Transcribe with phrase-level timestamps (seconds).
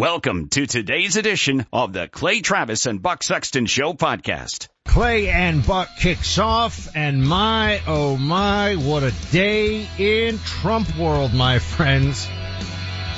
[0.00, 4.68] Welcome to today's edition of the Clay Travis and Buck Sexton Show podcast.
[4.86, 11.34] Clay and Buck kicks off, and my, oh my, what a day in Trump world,
[11.34, 12.26] my friends.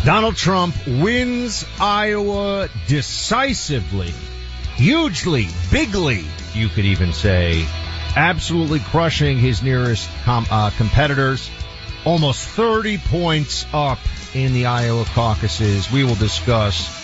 [0.04, 4.12] Donald Trump wins Iowa decisively,
[4.74, 7.64] hugely, bigly, you could even say,
[8.16, 11.48] absolutely crushing his nearest com- uh, competitors,
[12.04, 13.98] almost 30 points up
[14.34, 15.90] in the Iowa caucuses.
[15.90, 17.00] We will discuss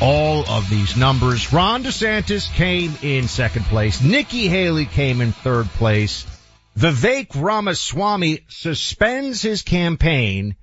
[0.00, 1.52] all of these numbers.
[1.52, 4.02] Ron DeSantis came in second place.
[4.02, 6.26] Nikki Haley came in third place.
[6.78, 10.56] Vivek Ramaswamy suspends his campaign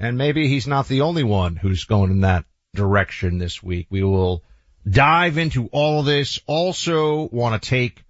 [0.00, 3.86] and maybe he's not the only one who's going in that direction this week.
[3.90, 4.42] We will
[4.88, 6.40] dive into all of this.
[6.46, 8.02] Also want to take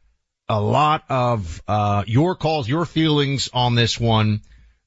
[0.48, 4.42] a lot of, uh, your calls, your feelings on this one.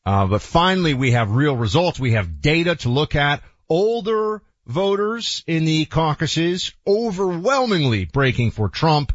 [0.06, 1.98] Uh, but finally we have real results.
[2.00, 3.42] We have data to look at.
[3.70, 9.12] Older voters in the caucuses overwhelmingly breaking for Trump.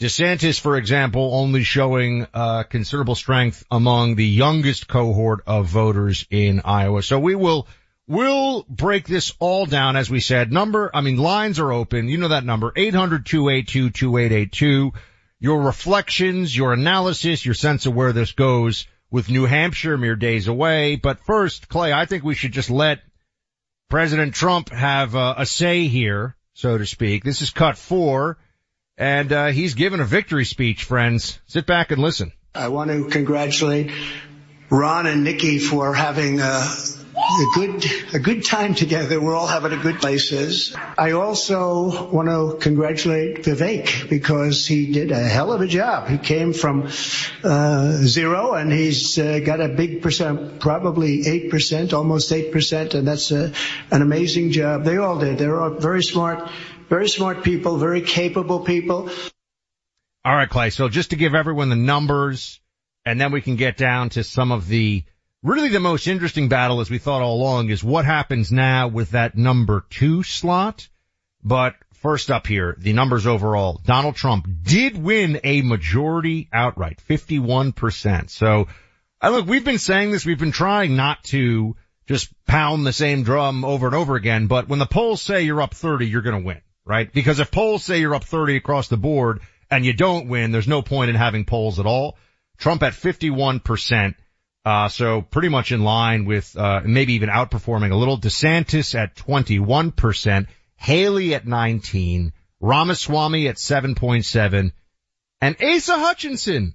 [0.00, 6.62] DeSantis, for example, only showing uh, considerable strength among the youngest cohort of voters in
[6.64, 7.02] Iowa.
[7.02, 7.68] So we will
[8.08, 10.50] we'll break this all down as we said.
[10.50, 12.08] Number, I mean, lines are open.
[12.08, 14.92] You know that number 800-282-2882.
[15.38, 20.48] Your reflections, your analysis, your sense of where this goes with New Hampshire mere days
[20.48, 20.96] away.
[20.96, 23.00] But first, Clay, I think we should just let
[23.88, 27.22] President Trump have uh, a say here, so to speak.
[27.22, 28.38] This is cut four,
[28.96, 31.38] and uh, he's given a victory speech, friends.
[31.46, 32.32] Sit back and listen.
[32.54, 33.92] I want to congratulate
[34.70, 36.66] Ron and Nikki for having uh,
[37.22, 39.20] a good a good time together.
[39.20, 40.74] We're all having a good places.
[40.98, 46.08] I also want to congratulate Vivek because he did a hell of a job.
[46.08, 46.88] He came from
[47.44, 52.94] uh, zero and he's uh, got a big percent, probably eight percent, almost eight percent,
[52.94, 53.52] and that's a,
[53.90, 54.84] an amazing job.
[54.84, 55.38] They all did.
[55.38, 56.50] They're all very smart,
[56.88, 59.10] very smart people, very capable people.
[60.24, 60.70] All right, Clay.
[60.70, 62.60] So just to give everyone the numbers,
[63.04, 65.04] and then we can get down to some of the
[65.42, 69.10] Really the most interesting battle, as we thought all along, is what happens now with
[69.10, 70.88] that number two slot.
[71.42, 73.80] But first up here, the numbers overall.
[73.84, 78.30] Donald Trump did win a majority outright, 51%.
[78.30, 78.68] So,
[79.20, 81.74] I look, we've been saying this, we've been trying not to
[82.06, 85.62] just pound the same drum over and over again, but when the polls say you're
[85.62, 87.12] up 30, you're gonna win, right?
[87.12, 90.68] Because if polls say you're up 30 across the board and you don't win, there's
[90.68, 92.16] no point in having polls at all.
[92.58, 94.14] Trump at 51%.
[94.64, 98.18] Uh, so pretty much in line with, uh, maybe even outperforming a little.
[98.18, 104.72] DeSantis at 21%, Haley at 19, Ramaswamy at 7.7,
[105.40, 106.74] and Asa Hutchinson,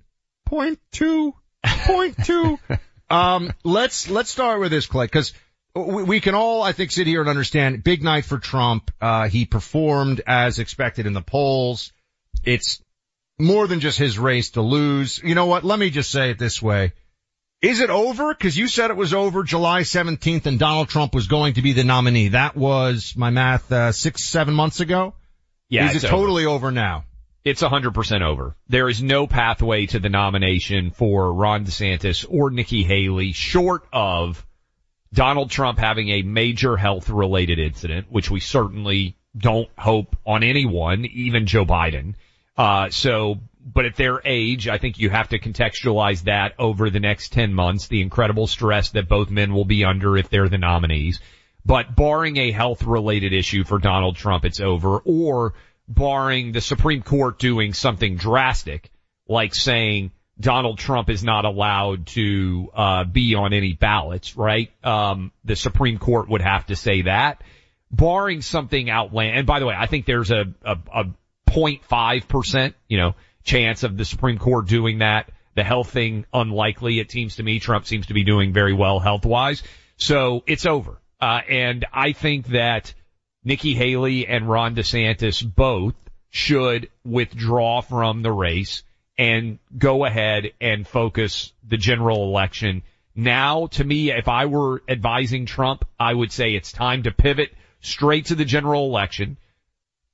[0.50, 1.34] 0.2,
[1.66, 2.80] 0.2.
[3.10, 5.34] um, let's, let's start with this, Clay, cause
[5.74, 8.92] we, we can all, I think, sit here and understand big night for Trump.
[9.00, 11.94] Uh, he performed as expected in the polls.
[12.44, 12.82] It's
[13.40, 15.22] more than just his race to lose.
[15.24, 15.64] You know what?
[15.64, 16.94] Let me just say it this way.
[17.62, 18.34] Is it over?
[18.36, 21.74] Cause you said it was over July 17th and Donald Trump was going to be
[21.74, 22.30] the nominee.
[22.30, 25.16] That was my math, uh, six, seven months ago.
[25.68, 25.90] Yeah.
[25.90, 26.68] Is it totally over.
[26.68, 27.06] over now?
[27.44, 28.56] It's 100% over.
[28.68, 34.46] There is no pathway to the nomination for Ron DeSantis or Nikki Haley short of
[35.14, 41.06] Donald Trump having a major health related incident, which we certainly don't hope on anyone,
[41.06, 42.16] even Joe Biden.
[42.58, 43.40] Uh, so,
[43.74, 47.54] but at their age, I think you have to contextualize that over the next 10
[47.54, 51.20] months, the incredible stress that both men will be under if they're the nominees.
[51.66, 55.54] But barring a health related issue for Donald Trump, it's over, or
[55.90, 58.90] barring the Supreme Court doing something drastic,
[59.28, 64.72] like saying Donald Trump is not allowed to, uh, be on any ballots, right?
[64.82, 67.42] Um, the Supreme Court would have to say that.
[67.92, 71.06] Barring something outland, and by the way, I think there's a, a, a
[71.50, 73.16] 0.5%, you know,
[73.48, 75.32] chance of the Supreme Court doing that.
[75.56, 77.60] The health thing, unlikely, it seems to me.
[77.60, 79.64] Trump seems to be doing very well health wise.
[79.96, 81.02] So it's over.
[81.20, 82.94] Uh, and I think that
[83.44, 85.96] Nikki Haley and Ron DeSantis both
[86.30, 88.84] should withdraw from the race
[89.18, 92.84] and go ahead and focus the general election.
[93.16, 97.52] Now, to me, if I were advising Trump, I would say it's time to pivot
[97.82, 99.38] straight to the general election.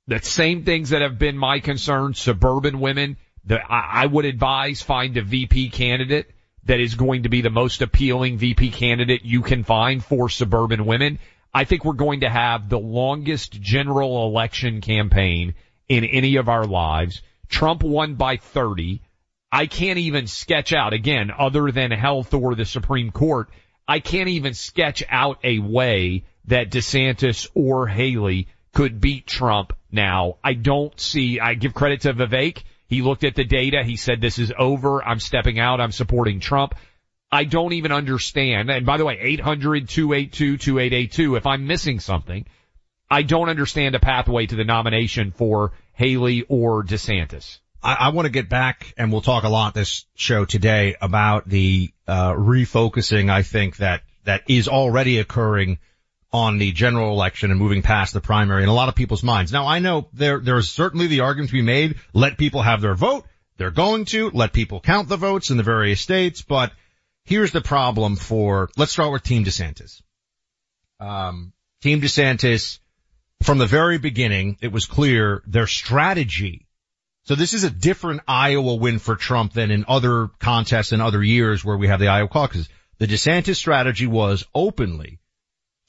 [0.06, 4.82] The same things that have been my concern, suburban women, that I, I would advise
[4.82, 6.30] find a VP candidate
[6.64, 10.86] that is going to be the most appealing VP candidate you can find for suburban
[10.86, 11.18] women.
[11.52, 15.54] I think we're going to have the longest general election campaign
[15.88, 17.22] in any of our lives.
[17.48, 19.02] Trump won by 30.
[19.52, 23.50] I can't even sketch out, again, other than health or the Supreme Court,
[23.86, 30.38] I can't even sketch out a way that DeSantis or Haley could beat Trump now.
[30.42, 32.64] I don't see, I give credit to Vivek.
[32.86, 33.82] He looked at the data.
[33.84, 35.02] He said, this is over.
[35.02, 35.80] I'm stepping out.
[35.80, 36.74] I'm supporting Trump.
[37.32, 38.70] I don't even understand.
[38.70, 42.46] And by the way, 800-282-2882, if I'm missing something,
[43.10, 47.58] I don't understand a pathway to the nomination for Haley or DeSantis.
[47.82, 51.48] I, I want to get back, and we'll talk a lot this show today about
[51.48, 53.30] the uh, refocusing.
[53.30, 55.78] I think that that is already occurring
[56.34, 59.52] on the general election and moving past the primary in a lot of people's minds.
[59.52, 62.80] Now, I know there there is certainly the argument to be made: let people have
[62.80, 63.24] their vote.
[63.56, 66.72] They're going to let people count the votes in the various states, but
[67.24, 68.68] here's the problem for.
[68.76, 70.02] Let's start with Team DeSantis.
[70.98, 72.80] Um, Team DeSantis,
[73.42, 76.64] from the very beginning, it was clear their strategy
[77.26, 81.22] so this is a different Iowa win for Trump than in other contests and other
[81.22, 82.68] years where we have the Iowa caucus.
[82.98, 85.20] The DeSantis strategy was openly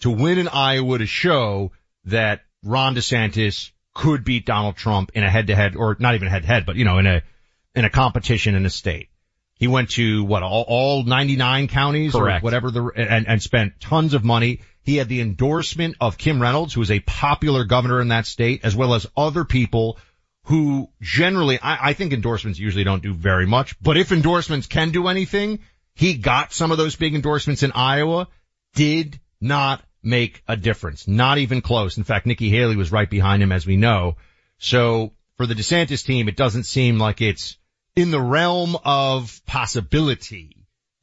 [0.01, 1.71] to win in Iowa to show
[2.05, 6.27] that Ron DeSantis could beat Donald Trump in a head to head or not even
[6.27, 7.23] head to head, but you know, in a,
[7.73, 9.09] in a competition in a state.
[9.57, 12.43] He went to what all, all 99 counties Correct.
[12.43, 14.59] or whatever the, and, and spent tons of money.
[14.81, 18.61] He had the endorsement of Kim Reynolds, who is a popular governor in that state,
[18.65, 19.97] as well as other people
[20.43, 24.91] who generally, I, I think endorsements usually don't do very much, but if endorsements can
[24.91, 25.59] do anything,
[25.95, 28.27] he got some of those big endorsements in Iowa,
[28.75, 31.07] did not make a difference.
[31.07, 31.97] Not even close.
[31.97, 34.17] In fact, Nikki Haley was right behind him as we know.
[34.57, 37.57] So for the DeSantis team, it doesn't seem like it's
[37.95, 40.55] in the realm of possibility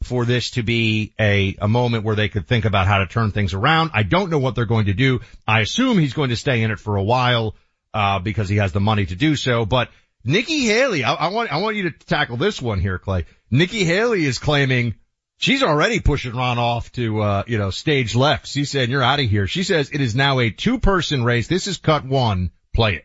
[0.02, 3.30] for this to be a, a moment where they could think about how to turn
[3.30, 3.90] things around.
[3.94, 5.20] I don't know what they're going to do.
[5.46, 7.54] I assume he's going to stay in it for a while
[7.94, 9.64] uh, because he has the money to do so.
[9.64, 9.90] But
[10.24, 13.26] Nikki Haley, I, I, want, I want you to tackle this one here, Clay.
[13.50, 14.94] Nikki Haley is claiming
[15.42, 18.46] she's already pushing Ron off to, uh, you know, stage left.
[18.46, 19.46] She said, you're out of here.
[19.46, 21.48] She says it is now a two person race.
[21.48, 22.50] This is cut one.
[22.72, 23.04] Play it.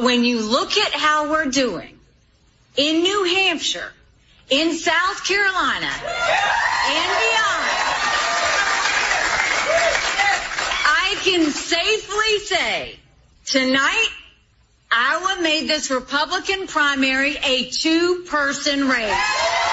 [0.00, 1.98] When you look at how we're doing
[2.76, 3.92] in New Hampshire,
[4.48, 7.68] in South Carolina, and beyond,
[10.84, 12.96] I can safely say
[13.44, 14.08] tonight
[14.90, 19.71] Iowa made this Republican primary a two person race.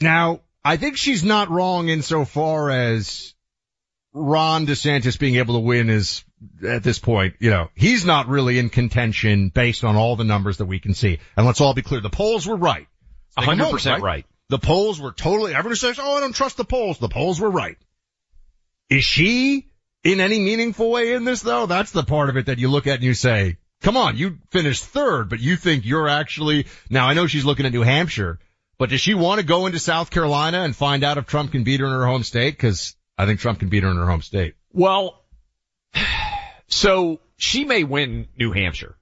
[0.00, 3.34] Now, I think she's not wrong insofar as
[4.12, 6.24] Ron DeSantis being able to win is
[6.66, 10.58] at this point, you know, he's not really in contention based on all the numbers
[10.58, 11.18] that we can see.
[11.36, 12.86] And let's all be clear, the polls were right.
[13.36, 14.24] Hundred percent right.
[14.48, 16.98] The polls were totally, everyone says, oh, I don't trust the polls.
[16.98, 17.76] The polls were right.
[18.90, 19.68] Is she
[20.04, 21.66] in any meaningful way in this though?
[21.66, 24.38] That's the part of it that you look at and you say, come on, you
[24.50, 28.38] finished third, but you think you're actually, now I know she's looking at New Hampshire,
[28.78, 31.64] but does she want to go into South Carolina and find out if Trump can
[31.64, 32.58] beat her in her home state?
[32.58, 34.54] Cause I think Trump can beat her in her home state.
[34.72, 35.22] Well,
[36.66, 38.96] so she may win New Hampshire.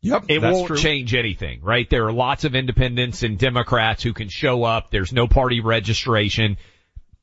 [0.00, 0.24] Yep.
[0.28, 0.76] It won't true.
[0.76, 1.88] change anything, right?
[1.90, 4.90] There are lots of independents and Democrats who can show up.
[4.90, 6.56] There's no party registration.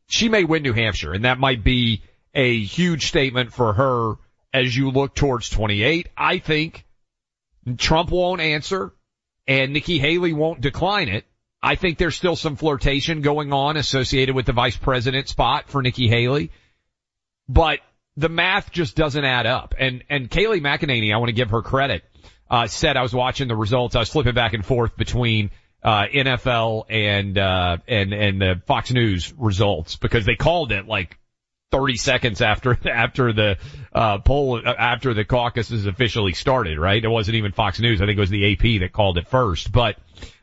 [0.07, 4.15] She may win New Hampshire and that might be a huge statement for her
[4.53, 6.09] as you look towards 28.
[6.17, 6.85] I think
[7.77, 8.93] Trump won't answer
[9.47, 11.25] and Nikki Haley won't decline it.
[11.61, 15.81] I think there's still some flirtation going on associated with the vice president spot for
[15.81, 16.51] Nikki Haley,
[17.49, 17.79] but
[18.17, 19.73] the math just doesn't add up.
[19.77, 22.03] And, and Kayleigh McEnany, I want to give her credit,
[22.49, 23.95] uh, said I was watching the results.
[23.95, 25.51] I was flipping back and forth between,
[25.83, 31.17] uh, NFL and, uh, and, and the Fox News results because they called it like
[31.71, 33.57] 30 seconds after, after the,
[33.93, 37.03] uh, poll, uh, after the caucuses officially started, right?
[37.03, 38.01] It wasn't even Fox News.
[38.01, 39.71] I think it was the AP that called it first.
[39.71, 39.97] But,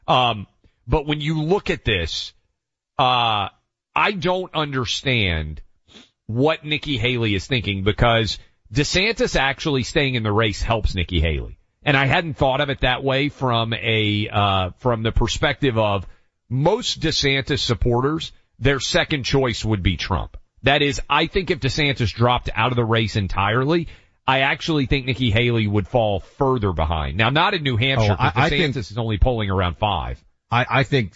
[0.06, 0.46] um,
[0.86, 2.32] but when you look at this,
[2.98, 3.48] uh,
[3.94, 5.60] I don't understand
[6.26, 8.38] what Nikki Haley is thinking because
[8.72, 11.58] DeSantis actually staying in the race helps Nikki Haley.
[11.82, 16.06] And I hadn't thought of it that way from a, uh, from the perspective of
[16.48, 20.36] most DeSantis supporters, their second choice would be Trump.
[20.62, 23.88] That is, I think if DeSantis dropped out of the race entirely,
[24.26, 27.16] I actually think Nikki Haley would fall further behind.
[27.16, 29.76] Now, not in New Hampshire, Oh, I- because I DeSantis think- is only polling around
[29.78, 30.22] five.
[30.52, 31.14] I, I think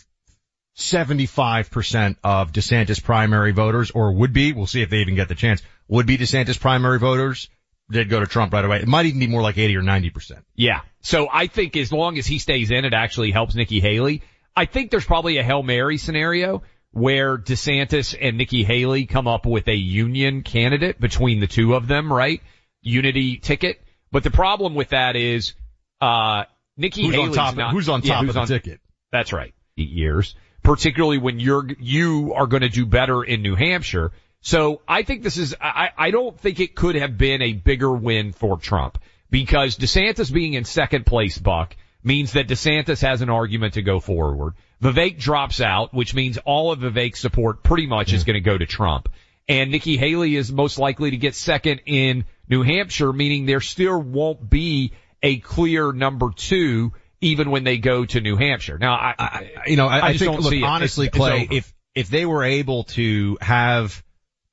[0.77, 5.35] 75% of DeSantis primary voters, or would be, we'll see if they even get the
[5.35, 7.49] chance, would be DeSantis primary voters,
[7.89, 8.81] they'd go to Trump right away.
[8.81, 10.43] It might even be more like 80 or 90%.
[10.55, 10.81] Yeah.
[11.01, 14.23] So I think as long as he stays in, it actually helps Nikki Haley.
[14.57, 19.45] I think there's probably a Hail Mary scenario where DeSantis and Nikki Haley come up
[19.45, 22.41] with a union candidate between the two of them, right?
[22.81, 23.83] Unity ticket.
[24.11, 25.53] But the problem with that is,
[26.01, 26.45] uh,
[26.77, 28.81] Nikki Who's on Haley's top of- not, who's on yeah, top of the on- ticket?
[29.13, 29.55] That's right.
[29.79, 30.35] Eight years.
[30.63, 34.13] Particularly when you're, you are going to do better in New Hampshire.
[34.41, 37.93] So I think this is, I, I don't think it could have been a bigger
[37.93, 38.99] win for Trump
[39.31, 43.99] because DeSantis being in second place, Buck, means that DeSantis has an argument to go
[43.99, 44.55] forward.
[44.83, 48.27] Vivek drops out, which means all of Vivek's support pretty much is hmm.
[48.27, 49.09] going to go to Trump.
[49.49, 54.01] And Nikki Haley is most likely to get second in New Hampshire, meaning there still
[54.01, 58.79] won't be a clear number two even when they go to New Hampshire.
[58.79, 60.65] Now, I, I You know, I, I just think, don't look, see it.
[60.65, 64.03] honestly, It's- it's Clay, if, if they were able to have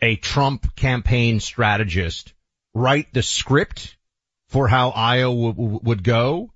[0.02, 2.34] a Trump campaign strategist
[2.74, 3.98] write the script
[4.50, 6.52] for how Iowa w- would go,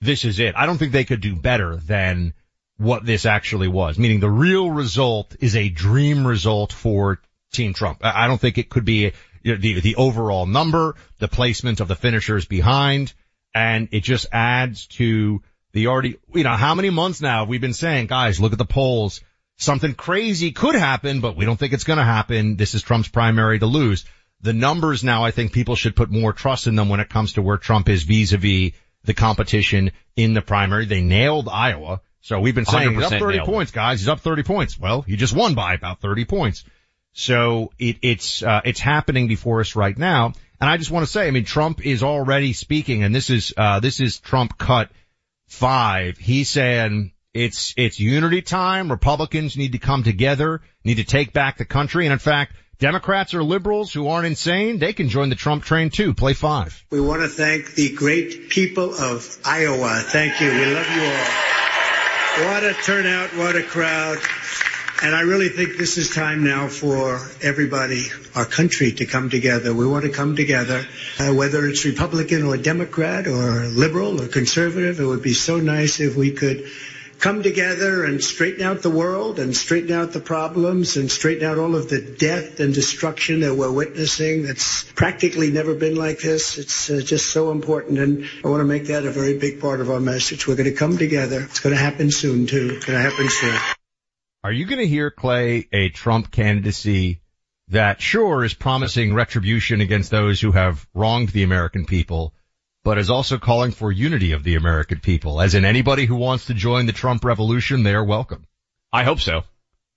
[0.00, 0.54] this is it.
[0.56, 2.34] I don't think they could do better than
[2.78, 7.20] what this actually was, meaning the real result is a dream result for
[7.52, 8.00] Team Trump.
[8.02, 11.80] I I don't think it could be you know, the, the overall number, the placement
[11.80, 13.12] of the finishers behind,
[13.54, 15.42] and it just adds to
[15.72, 18.58] the already, you know, how many months now have we been saying, guys, look at
[18.58, 19.20] the polls.
[19.56, 22.56] Something crazy could happen, but we don't think it's going to happen.
[22.56, 24.04] This is Trump's primary to lose.
[24.40, 27.34] The numbers now, I think people should put more trust in them when it comes
[27.34, 28.72] to where Trump is vis-a-vis
[29.04, 30.86] the competition in the primary.
[30.86, 32.00] They nailed Iowa.
[32.20, 33.50] So we've been saying he's up 30 nailed it.
[33.50, 34.00] points, guys.
[34.00, 34.78] He's up 30 points.
[34.78, 36.64] Well, he just won by about 30 points.
[37.12, 40.32] So it, it's, uh, it's happening before us right now.
[40.62, 43.52] And I just want to say, I mean, Trump is already speaking and this is,
[43.56, 44.90] uh, this is Trump cut
[45.48, 46.18] five.
[46.18, 48.88] He's saying it's, it's unity time.
[48.88, 52.06] Republicans need to come together, need to take back the country.
[52.06, 55.90] And in fact, Democrats or liberals who aren't insane, they can join the Trump train
[55.90, 56.14] too.
[56.14, 56.84] Play five.
[56.92, 59.98] We want to thank the great people of Iowa.
[60.04, 60.46] Thank you.
[60.46, 62.46] We love you all.
[62.46, 64.18] What a turnout, what a crowd.
[65.02, 68.04] And I really think this is time now for everybody,
[68.36, 69.74] our country to come together.
[69.74, 70.86] We want to come together,
[71.18, 75.00] uh, whether it's Republican or Democrat or liberal or conservative.
[75.00, 76.70] It would be so nice if we could
[77.18, 81.58] come together and straighten out the world and straighten out the problems and straighten out
[81.58, 84.44] all of the death and destruction that we're witnessing.
[84.44, 86.58] That's practically never been like this.
[86.58, 87.98] It's uh, just so important.
[87.98, 90.46] And I want to make that a very big part of our message.
[90.46, 91.40] We're going to come together.
[91.40, 92.74] It's going to happen soon too.
[92.76, 93.58] It's going to happen soon.
[94.44, 97.20] Are you going to hear Clay a Trump candidacy
[97.68, 102.34] that sure is promising retribution against those who have wronged the American people,
[102.82, 105.40] but is also calling for unity of the American people?
[105.40, 108.44] As in anybody who wants to join the Trump revolution, they are welcome.
[108.92, 109.42] I hope so.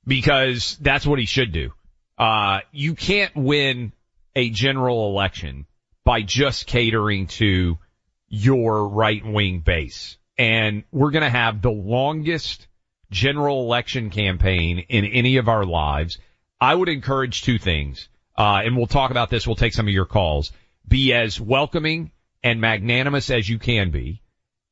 [0.06, 1.74] Because that's what he should do.
[2.16, 3.94] Uh, you can't win
[4.36, 5.66] a general election
[6.04, 7.80] by just catering to
[8.28, 10.18] your right wing base.
[10.38, 12.68] And we're going to have the longest
[13.12, 16.18] general election campaign in any of our lives.
[16.60, 18.10] I would encourage two things.
[18.38, 19.48] Uh, and we'll talk about this.
[19.48, 20.52] We'll take some of your calls.
[20.88, 22.12] Be as welcoming
[22.44, 24.22] and magnanimous as you can be.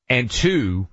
[0.10, 0.88] And two,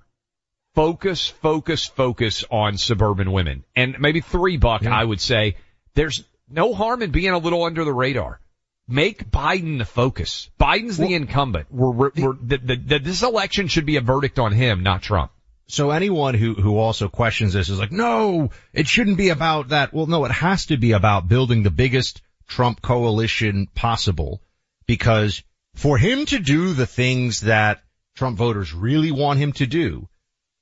[0.73, 3.65] focus, focus, focus on suburban women.
[3.75, 5.57] And maybe three, Buck, I would say
[5.93, 8.39] there's no harm in being a little under the radar.
[8.87, 10.49] Make Biden the focus.
[10.59, 11.67] Biden's the incumbent.
[11.71, 15.01] We're, we're, we're the, the, the, this election should be a verdict on him, not
[15.01, 15.31] Trump.
[15.71, 19.93] So anyone who, who also questions this is like, no, it shouldn't be about that.
[19.93, 24.41] Well, no, it has to be about building the biggest Trump coalition possible
[24.85, 25.43] because
[25.75, 27.81] for him to do the things that
[28.15, 30.09] Trump voters really want him to do,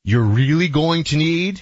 [0.04, 1.60] you're really going to need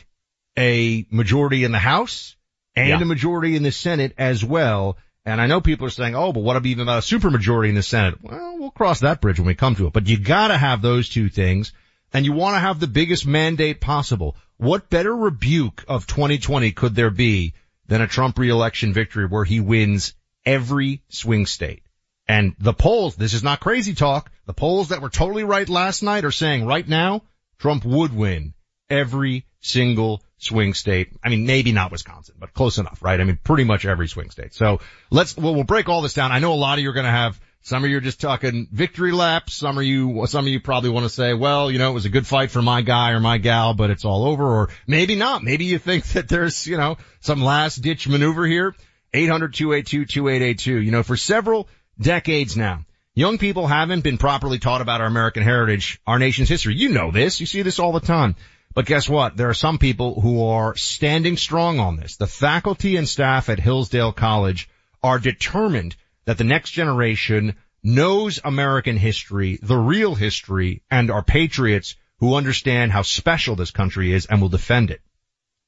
[0.58, 2.36] a majority in the House
[2.76, 3.02] and Yeah.
[3.02, 4.98] a majority in the Senate as well.
[5.26, 7.76] And I know people are saying, oh, but what about even about a supermajority in
[7.76, 8.16] the Senate?
[8.22, 9.94] Well, we'll cross that bridge when we come to it.
[9.94, 11.72] But you gotta have those two things
[12.14, 14.36] and you want to have the biggest mandate possible.
[14.58, 17.54] What better rebuke of 2020 could there be
[17.88, 20.14] than a Trump reelection victory where he wins
[20.46, 21.84] every swing state?
[22.28, 24.32] And the polls, this is not crazy talk.
[24.46, 27.24] The polls that were totally right last night are saying right now,
[27.58, 28.54] Trump would win
[28.90, 31.10] every single swing state.
[31.24, 33.20] I mean, maybe not Wisconsin, but close enough, right?
[33.20, 34.54] I mean, pretty much every swing state.
[34.54, 36.32] So let's, well, we'll break all this down.
[36.32, 38.22] I know a lot of you are going to have, some of you are just
[38.22, 39.54] talking victory laps.
[39.54, 42.06] Some of you, some of you probably want to say, well, you know, it was
[42.06, 44.46] a good fight for my guy or my gal, but it's all over.
[44.46, 45.44] Or maybe not.
[45.44, 48.74] Maybe you think that there's, you know, some last ditch maneuver here.
[49.14, 50.66] 800-282-2882.
[50.86, 51.68] You know, for several
[52.00, 56.76] decades now, young people haven't been properly taught about our American heritage, our nation's history.
[56.76, 57.40] You know this.
[57.40, 58.36] You see this all the time.
[58.74, 59.36] But guess what?
[59.36, 62.18] There are some people who are standing strong on this.
[62.18, 64.70] The faculty and staff at Hillsdale College
[65.02, 65.96] are determined
[66.28, 72.92] that the next generation knows American history, the real history, and are patriots who understand
[72.92, 75.02] how special this country is and will defend it.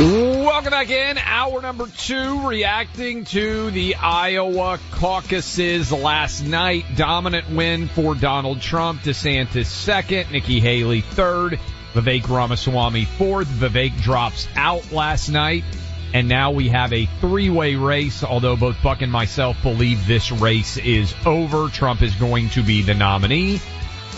[0.00, 1.18] Welcome back in.
[1.18, 6.86] Hour number two, reacting to the Iowa caucuses last night.
[6.96, 9.02] Dominant win for Donald Trump.
[9.02, 10.32] DeSantis second.
[10.32, 11.60] Nikki Haley third.
[11.92, 13.48] Vivek Ramaswamy fourth.
[13.48, 15.64] Vivek drops out last night.
[16.14, 20.78] And now we have a three-way race, although both Buck and myself believe this race
[20.78, 21.68] is over.
[21.68, 23.60] Trump is going to be the nominee.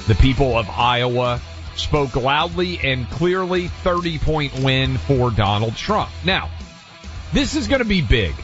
[0.07, 1.41] The people of Iowa
[1.77, 6.11] spoke loudly and clearly 30 point win for Donald Trump.
[6.25, 6.51] Now,
[7.33, 8.35] this is going to be big.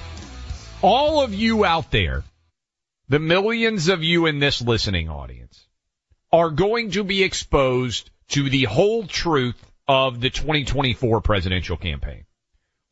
[0.83, 2.25] All of you out there,
[3.09, 5.67] the millions of you in this listening audience
[6.33, 12.25] are going to be exposed to the whole truth of the 2024 presidential campaign.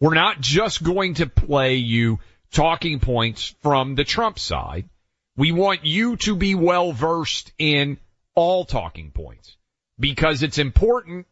[0.00, 2.18] We're not just going to play you
[2.50, 4.88] talking points from the Trump side.
[5.36, 7.98] We want you to be well versed in
[8.34, 9.56] all talking points
[9.98, 11.26] because it's important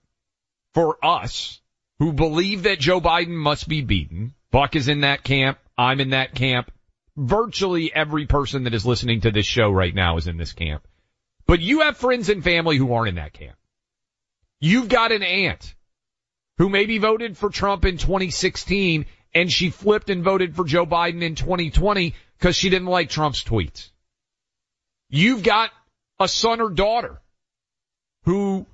[0.72, 1.60] for us
[1.98, 4.34] who believe that Joe Biden must be beaten.
[4.50, 5.58] Buck is in that camp.
[5.76, 6.70] I'm in that camp.
[7.16, 10.86] Virtually every person that is listening to this show right now is in this camp.
[11.46, 13.56] But you have friends and family who aren't in that camp.
[14.60, 15.74] You've got an aunt
[16.58, 21.22] who maybe voted for Trump in 2016 and she flipped and voted for Joe Biden
[21.22, 23.90] in 2020 because she didn't like Trump's tweets.
[25.10, 25.70] You've got
[26.18, 27.20] a son or daughter
[28.24, 28.66] who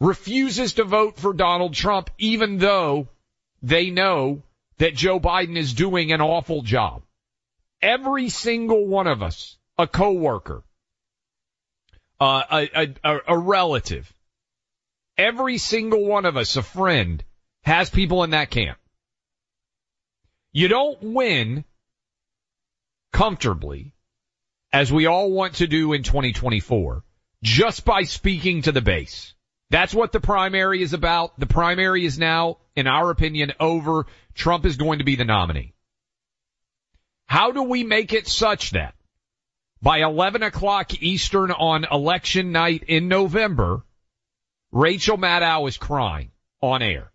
[0.00, 3.08] refuses to vote for Donald Trump even though
[3.62, 4.42] they know
[4.78, 7.02] that Joe Biden is doing an awful job.
[7.82, 10.62] Every single one of us, a coworker,
[12.18, 14.12] uh, a, a, a relative,
[15.16, 17.22] every single one of us, a friend,
[17.62, 18.78] has people in that camp.
[20.52, 21.64] You don't win
[23.12, 23.92] comfortably,
[24.72, 27.02] as we all want to do in 2024,
[27.42, 29.34] just by speaking to the base.
[29.70, 31.38] That's what the primary is about.
[31.38, 34.06] The primary is now, in our opinion, over.
[34.34, 35.74] Trump is going to be the nominee.
[37.26, 38.94] How do we make it such that
[39.80, 43.84] by 11 o'clock Eastern on election night in November,
[44.72, 47.12] Rachel Maddow is crying on air?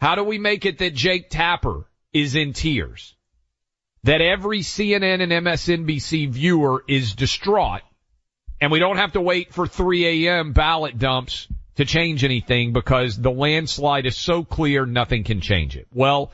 [0.00, 3.14] How do we make it that Jake Tapper is in tears?
[4.02, 7.82] That every CNN and MSNBC viewer is distraught
[8.60, 10.52] and we don't have to wait for 3 a.m.
[10.52, 15.86] ballot dumps to change anything because the landslide is so clear nothing can change it.
[15.92, 16.30] Well,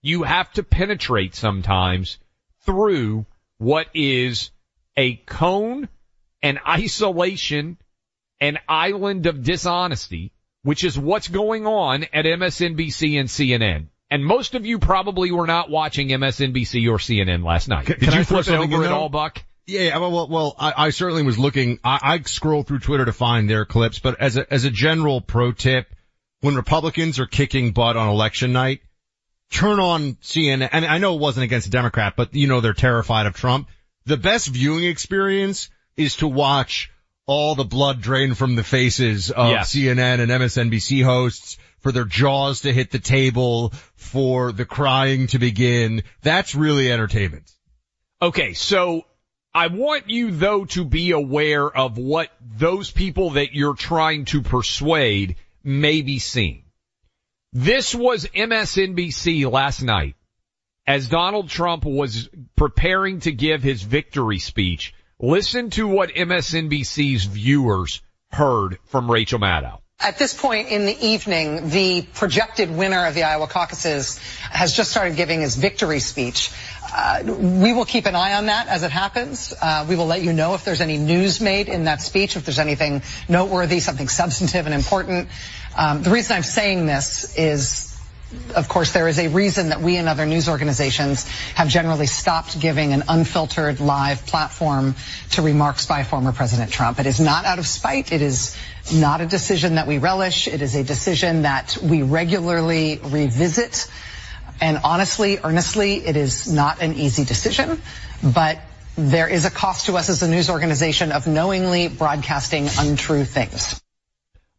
[0.00, 2.18] you have to penetrate sometimes
[2.64, 3.26] through
[3.58, 4.50] what is
[4.96, 5.88] a cone,
[6.42, 7.76] an isolation,
[8.40, 13.88] an island of dishonesty, which is what's going on at MSNBC and CNN.
[14.10, 17.86] And most of you probably were not watching MSNBC or CNN last night.
[17.86, 19.42] Can, Did can you I flip it over at all, Buck?
[19.66, 21.78] Yeah, well, well, well I, I certainly was looking.
[21.84, 25.20] I, I scroll through Twitter to find their clips, but as a as a general
[25.20, 25.86] pro tip,
[26.40, 28.80] when Republicans are kicking butt on election night,
[29.50, 30.68] turn on CNN.
[30.72, 33.68] And I know it wasn't against a Democrat, but you know they're terrified of Trump.
[34.04, 36.90] The best viewing experience is to watch
[37.26, 39.72] all the blood drain from the faces of Yes.
[39.72, 45.38] CNN and MSNBC hosts for their jaws to hit the table, for the crying to
[45.38, 46.02] begin.
[46.22, 47.50] That's really entertainment.
[48.20, 49.04] Okay, so
[49.54, 54.40] I want you though to be aware of what those people that you're trying to
[54.40, 56.64] persuade may be seeing.
[57.52, 60.14] This was MSNBC last night
[60.86, 64.94] as Donald Trump was preparing to give his victory speech.
[65.20, 69.81] Listen to what MSNBC's viewers heard from Rachel Maddow.
[70.02, 74.18] At this point in the evening, the projected winner of the Iowa caucuses
[74.50, 76.50] has just started giving his victory speech.
[76.94, 79.54] Uh, we will keep an eye on that as it happens.
[79.62, 82.44] Uh, we will let you know if there's any news made in that speech, if
[82.44, 85.28] there's anything noteworthy, something substantive and important.
[85.76, 87.92] Um, the reason I'm saying this is
[88.56, 92.58] of course, there is a reason that we and other news organizations have generally stopped
[92.58, 94.94] giving an unfiltered live platform
[95.32, 96.98] to remarks by former President Trump.
[96.98, 98.10] It is not out of spite.
[98.12, 98.56] It is
[98.90, 100.48] not a decision that we relish.
[100.48, 103.90] It is a decision that we regularly revisit.
[104.60, 107.80] And honestly, earnestly, it is not an easy decision,
[108.22, 108.60] but
[108.96, 113.80] there is a cost to us as a news organization of knowingly broadcasting untrue things.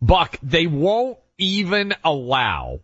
[0.01, 2.79] Buck, they won't even allow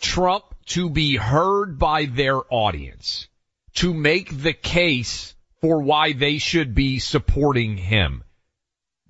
[0.00, 3.28] Trump to be heard by their audience
[3.74, 8.24] to make the case for why they should be supporting him.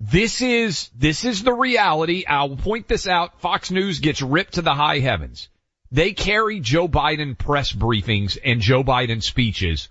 [0.03, 2.25] This is, this is the reality.
[2.27, 3.39] I'll point this out.
[3.39, 5.47] Fox News gets ripped to the high heavens.
[5.91, 9.89] They carry Joe Biden press briefings and Joe Biden speeches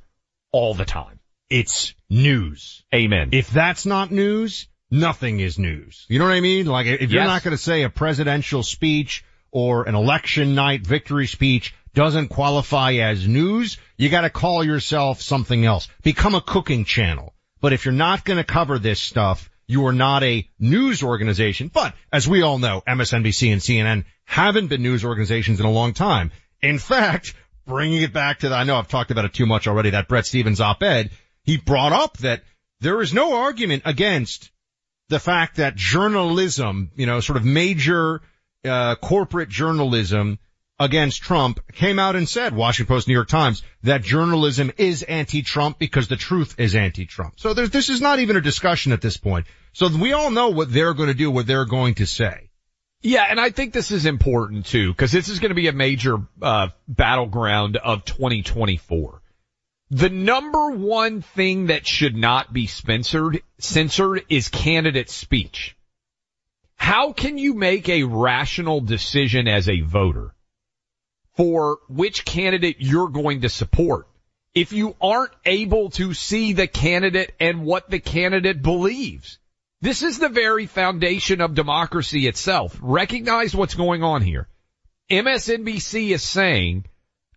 [0.50, 1.20] all the time.
[1.48, 2.82] It's news.
[2.92, 3.28] Amen.
[3.32, 6.06] If that's not news, nothing is news.
[6.08, 6.66] You know what I mean?
[6.66, 7.28] Like if you're Yes.
[7.28, 12.94] not going to say a presidential speech or an election night victory speech doesn't qualify
[12.94, 15.86] as news, you got to call yourself something else.
[16.02, 17.34] Become a cooking channel.
[17.60, 21.68] But if you're not going to cover this stuff, you are not a news organization.
[21.68, 25.92] But as we all know, MSNBC and CNN haven't been news organizations in a long
[25.92, 26.32] time.
[26.60, 27.34] In fact,
[27.66, 30.08] bringing it back to the, I know I've talked about it too much already, that
[30.08, 31.10] Bret Stephens op-ed,
[31.44, 32.42] he brought up that
[32.80, 34.50] there is no argument against
[35.08, 38.22] the fact that journalism, you know, sort of major,
[38.64, 40.40] uh, corporate journalism
[40.80, 45.78] against Trump came out and said, Washington Post, New York Times, that journalism is anti-Trump
[45.78, 47.34] because the truth is anti-Trump.
[47.36, 49.46] So this is not even a discussion at this point.
[49.74, 52.48] So we all know what they're going to do, what they're going to say.
[53.02, 55.72] Yeah, and I think this is important too, because this is going to be a
[55.72, 59.22] major uh, battleground of 2024.
[59.90, 65.76] The number one thing that should not be censored, censored is candidate speech.
[66.76, 70.34] How can you make a rational decision as a voter
[71.40, 74.06] for which candidate you're going to support
[74.54, 79.38] if you aren't able to see the candidate and what the candidate believes?
[79.80, 82.78] This is the very foundation of democracy itself.
[82.82, 84.48] Recognize what's going on here.
[85.10, 86.84] MSNBC is saying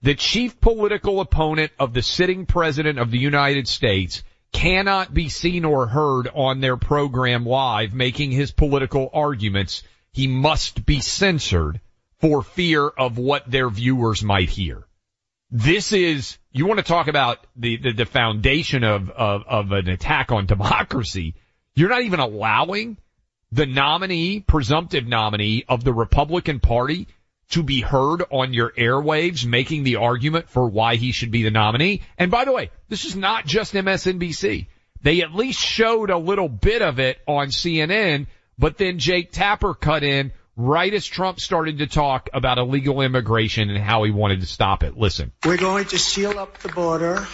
[0.01, 5.63] the chief political opponent of the sitting president of the United States cannot be seen
[5.63, 9.81] or heard on their program live making his political arguments.
[10.11, 11.79] He must be censored
[12.23, 14.85] for fear of what their viewers might hear.
[15.51, 19.89] This is, you want to talk about the, the, the foundation of, of, of an
[19.89, 21.35] attack on democracy.
[21.75, 22.95] You're not even allowing
[23.51, 27.09] the nominee, presumptive nominee of the Republican Party
[27.49, 31.51] to be heard on your airwaves making the argument for why he should be the
[31.51, 32.03] nominee.
[32.17, 34.67] And by the way, this is not just MSNBC.
[35.01, 39.73] They at least showed a little bit of it on CNN, but then Jake Tapper
[39.73, 44.41] cut in right as Trump started to talk about illegal immigration and how he wanted
[44.41, 44.97] to stop it.
[44.97, 45.31] Listen.
[45.45, 47.25] We're going to seal up the border.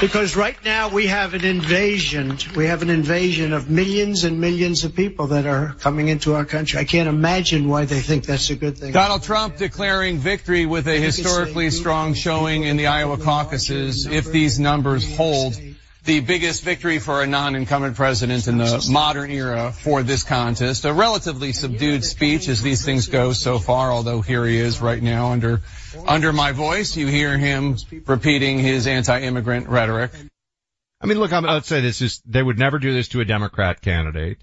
[0.00, 2.36] Because right now we have an invasion.
[2.56, 6.44] We have an invasion of millions and millions of people that are coming into our
[6.44, 6.80] country.
[6.80, 8.92] I can't imagine why they think that's a good thing.
[8.92, 14.06] Donald Trump declaring victory with a historically strong showing in the Iowa caucuses.
[14.06, 15.56] If these numbers hold,
[16.04, 20.84] the biggest victory for a non-incumbent president in the modern era for this contest.
[20.84, 25.02] A relatively subdued speech as these things go so far, although here he is right
[25.02, 25.62] now under
[26.06, 26.96] under my voice.
[26.96, 30.12] You hear him repeating his anti-immigrant rhetoric.
[31.00, 33.24] I mean, look, I'm, I'd say this is, they would never do this to a
[33.24, 34.38] Democrat candidate.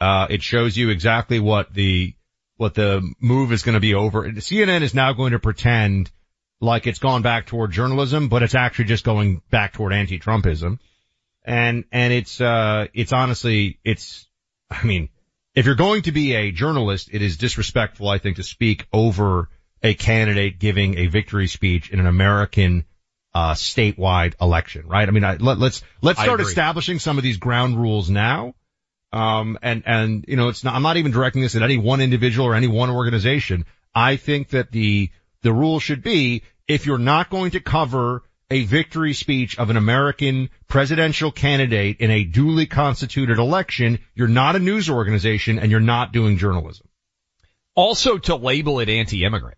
[0.00, 2.14] Uh, it shows you exactly what the,
[2.56, 4.24] what the move is going to be over.
[4.24, 6.10] CNN is now going to pretend
[6.60, 10.78] like it's gone back toward journalism, but it's actually just going back toward anti-Trumpism.
[11.44, 14.26] And, and it's, uh, it's honestly, it's,
[14.70, 15.08] I mean,
[15.54, 19.48] if you're going to be a journalist, it is disrespectful, I think, to speak over
[19.82, 22.84] a candidate giving a victory speech in an American,
[23.34, 25.08] uh, statewide election, right?
[25.08, 28.54] I mean, I, let, let's, let's start establishing some of these ground rules now.
[29.12, 32.00] Um, and, and, you know, it's not, I'm not even directing this at any one
[32.00, 33.66] individual or any one organization.
[33.94, 35.10] I think that the,
[35.42, 38.22] the rule should be if you're not going to cover
[38.52, 44.56] a victory speech of an American presidential candidate in a duly constituted election, you're not
[44.56, 46.86] a news organization and you're not doing journalism.
[47.74, 49.56] Also to label it anti-immigrant.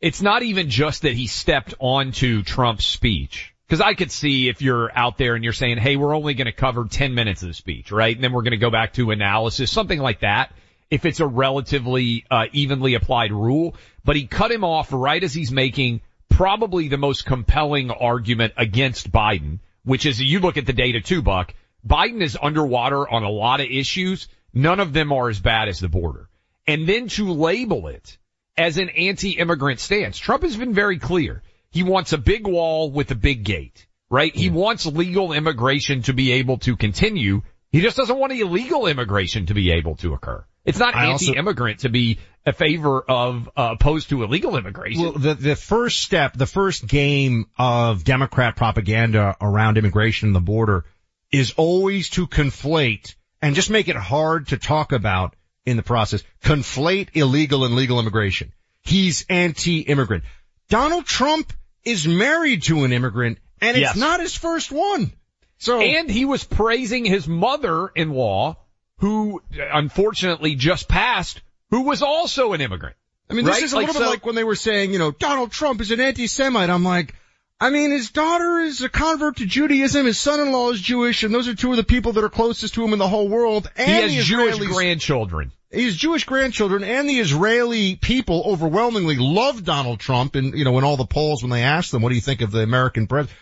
[0.00, 3.54] It's not even just that he stepped onto Trump's speech.
[3.70, 6.46] Cause I could see if you're out there and you're saying, hey, we're only going
[6.46, 8.16] to cover 10 minutes of the speech, right?
[8.16, 10.52] And then we're going to go back to analysis, something like that.
[10.90, 15.34] If it's a relatively, uh, evenly applied rule, but he cut him off right as
[15.34, 16.00] he's making
[16.38, 21.20] probably the most compelling argument against Biden, which is you look at the data too,
[21.20, 21.52] Buck.
[21.84, 24.28] Biden is underwater on a lot of issues.
[24.54, 26.28] None of them are as bad as the border.
[26.64, 28.18] And then to label it
[28.56, 30.16] as an anti-immigrant stance.
[30.16, 31.42] Trump has been very clear.
[31.72, 34.32] He wants a big wall with a big gate, right?
[34.32, 37.42] He wants legal immigration to be able to continue.
[37.72, 40.44] He just doesn't want illegal immigration to be able to occur.
[40.68, 45.02] It's not I anti-immigrant to be a favor of, uh, opposed to illegal immigration.
[45.02, 50.40] Well, the, the first step, the first game of Democrat propaganda around immigration and the
[50.40, 50.84] border
[51.32, 56.22] is always to conflate and just make it hard to talk about in the process.
[56.42, 58.52] Conflate illegal and legal immigration.
[58.82, 60.24] He's anti-immigrant.
[60.68, 61.52] Donald Trump
[61.84, 63.96] is married to an immigrant and it's Yes.
[63.96, 65.12] not his first one.
[65.58, 68.56] So, and he was praising his mother-in-law,
[68.98, 72.96] who unfortunately just passed, who was also an immigrant.
[73.30, 73.62] I mean, this Right?
[73.64, 75.80] is a Like, little bit so- like when they were saying, you know, Donald Trump
[75.80, 76.70] is an anti-Semite.
[76.70, 77.14] I'm like,
[77.60, 80.06] I mean, his daughter is a convert to Judaism.
[80.06, 82.84] His son-in-law is Jewish, and those are two of the people that are closest to
[82.84, 83.68] him in the whole world.
[83.76, 85.52] And he has Jewish grandchildren.
[85.70, 90.84] His Jewish grandchildren and the Israeli people overwhelmingly love Donald Trump, and you know, in
[90.84, 93.36] all the polls when they ask them, "What do you think of the American president?"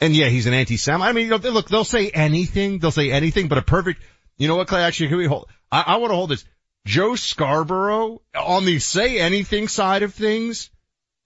[0.00, 1.06] And yeah, he's an anti-Semite.
[1.08, 2.78] I mean, you know, they- look, they'll say anything.
[2.78, 4.00] They'll say anything, but a perfect.
[4.38, 4.82] You know what, Clay?
[4.82, 5.48] Actually, can we hold?
[5.70, 6.44] I, I want to hold this.
[6.86, 10.70] Joe Scarborough on the say anything side of things,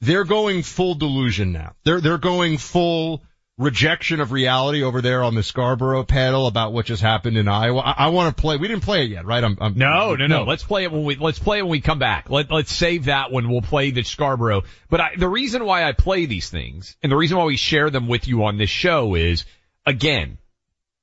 [0.01, 1.75] they're going full delusion now.
[1.85, 3.23] They're, they're going full
[3.61, 7.81] rejection of reality over there on the Scarborough panel about what just happened in Iowa.
[7.81, 8.57] I, I want to play.
[8.57, 9.45] We didn't play it yet, right?
[9.45, 10.45] I'm, I'm, no, no, no.
[10.45, 12.31] Let's play it when we let's play it when we come back.
[12.31, 13.51] Let let's save that one.
[13.51, 14.63] we'll play the Scarborough.
[14.89, 17.91] But I, the reason why I play these things and the reason why we share
[17.91, 19.45] them with you on this show is
[19.85, 20.39] again,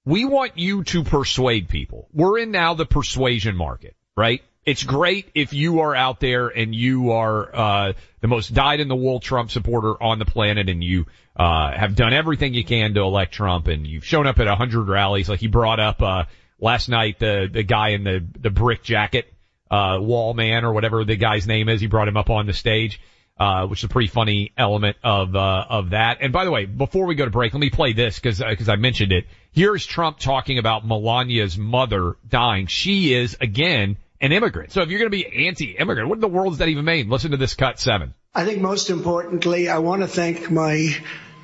[0.08, 2.08] we want you to persuade people.
[2.14, 4.42] We're in now the persuasion market, right?
[4.66, 8.88] It's great if you are out there and you are uh, the most dyed in
[8.88, 12.94] the wool Trump supporter on the planet and you uh, have done everything you can
[12.94, 16.02] to elect Trump and you've shown up at a hundred rallies like he brought up
[16.02, 16.24] uh,
[16.58, 19.32] last night the the guy in the the brick jacket
[19.70, 22.54] uh, wall man or whatever the guy's name is he brought him up on the
[22.54, 23.00] stage
[23.40, 26.18] uh, which is a pretty funny element of uh, of that.
[26.22, 28.70] And by the way, before we go to break, let me play this because because
[28.70, 29.26] I mentioned it.
[29.58, 32.68] Here's Trump talking about Melania's mother dying.
[32.68, 34.72] She is again an immigrant.
[34.72, 37.10] So if you're going to be anti-immigrant, what in the world does that even mean?
[37.10, 38.14] Listen to this cut seven.
[38.36, 40.96] I think most importantly, I want to thank my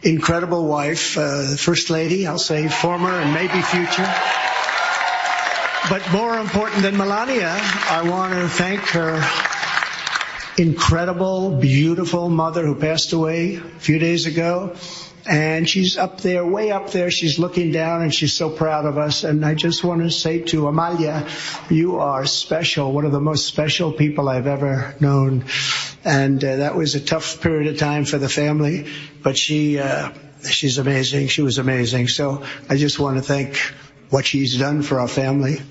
[0.03, 4.13] incredible wife, uh, First Lady, I'll say former and maybe future.
[5.89, 9.27] But more important than Melania, I want to thank her
[10.61, 14.75] incredible, beautiful mother who passed away a few days ago.
[15.25, 17.09] And she's up there, way up there.
[17.09, 19.23] She's looking down and she's so proud of us.
[19.23, 21.27] And I just want to say to Amalia,
[21.69, 25.45] you are special, one of the most special people I've ever known.
[26.03, 28.87] And uh, that was a tough period of time for the family,
[29.21, 30.11] but she, uh,
[30.49, 31.29] she's amazing.
[31.29, 32.09] She was amazing.
[32.09, 33.57] So I just want to thank
[34.09, 35.61] what she's done for our family.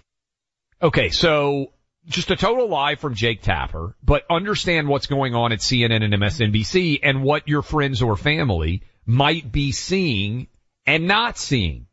[0.80, 1.10] Okay.
[1.10, 1.72] So
[2.06, 6.14] just a total lie from Jake Tapper, but understand what's going on at CNN and
[6.14, 10.48] MSNBC and what your friends or family might be seeing
[10.86, 11.86] and not seeing.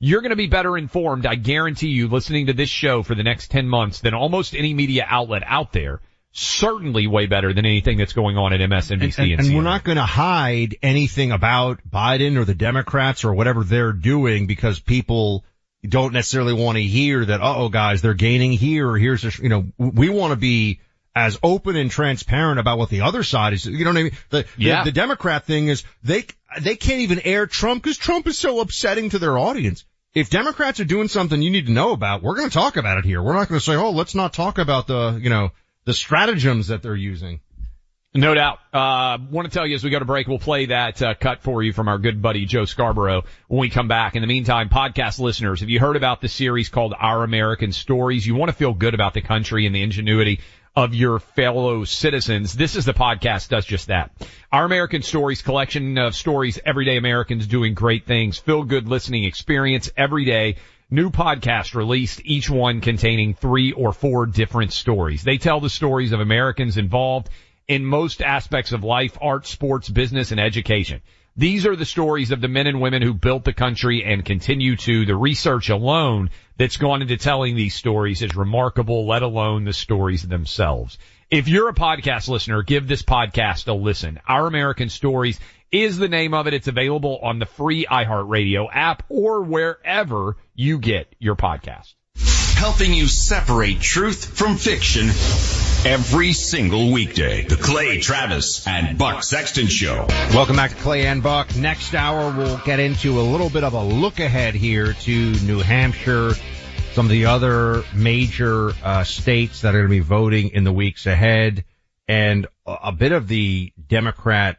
[0.00, 3.22] You're going to be better informed, I guarantee you, listening to this show for the
[3.22, 6.00] next 10 months than almost any media outlet out there.
[6.32, 9.62] Certainly way better than anything that's going on at MSNBC and, and, and, and we're
[9.62, 14.80] not going to hide anything about Biden or the Democrats or whatever they're doing because
[14.80, 15.44] people
[15.88, 19.48] don't necessarily want to hear that, oh guys, they're gaining here or here's, a, you
[19.48, 20.80] know, we want to be
[21.14, 23.64] as open and transparent about what the other side is.
[23.66, 24.12] You know what I mean?
[24.30, 24.82] The, yeah.
[24.82, 26.26] the, the Democrat thing is they,
[26.60, 29.84] they can't even air Trump because Trump is so upsetting to their audience.
[30.12, 32.98] If Democrats are doing something you need to know about, we're going to talk about
[32.98, 33.22] it here.
[33.22, 35.50] We're not going to say, oh, let's not talk about the, you know,
[35.84, 37.40] the stratagems that they're using.
[38.16, 38.60] No doubt.
[38.72, 41.42] Uh, want to tell you as we go to break, we'll play that uh, cut
[41.42, 44.14] for you from our good buddy Joe Scarborough when we come back.
[44.14, 48.24] In the meantime, podcast listeners, have you heard about the series called Our American Stories?
[48.24, 50.38] You want to feel good about the country and the ingenuity
[50.76, 52.54] of your fellow citizens.
[52.54, 54.10] This is the podcast does just that.
[54.50, 59.90] Our American Stories collection of stories, everyday Americans doing great things, feel good listening experience
[59.96, 60.56] every day.
[60.90, 65.22] New podcast released, each one containing three or four different stories.
[65.22, 67.30] They tell the stories of Americans involved
[67.68, 71.00] in most aspects of life, art, sports, business, and education.
[71.36, 74.76] These are the stories of the men and women who built the country and continue
[74.76, 75.04] to.
[75.04, 80.22] The research alone that's gone into telling these stories is remarkable, let alone the stories
[80.22, 80.98] themselves.
[81.30, 84.20] If you're a podcast listener, give this podcast a listen.
[84.28, 85.40] Our American Stories
[85.72, 86.54] is the name of it.
[86.54, 91.94] It's available on the free iHeartRadio app or wherever you get your podcast.
[92.56, 95.08] Helping you separate truth from fiction
[95.86, 97.44] every single weekday.
[97.44, 100.06] The Clay Travis and Buck Sexton Show.
[100.32, 101.54] Welcome back to Clay and Buck.
[101.56, 105.60] Next hour, we'll get into a little bit of a look ahead here to New
[105.60, 106.32] Hampshire,
[106.92, 110.72] some of the other major uh, states that are going to be voting in the
[110.72, 111.64] weeks ahead,
[112.08, 114.56] and a, a bit of the Democrat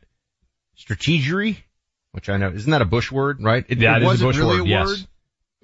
[0.77, 1.58] strategery,
[2.12, 3.65] which I know isn't that a Bush word, right?
[3.67, 4.88] It, yeah, it it wasn't Bush really word, a yes.
[4.88, 5.08] word.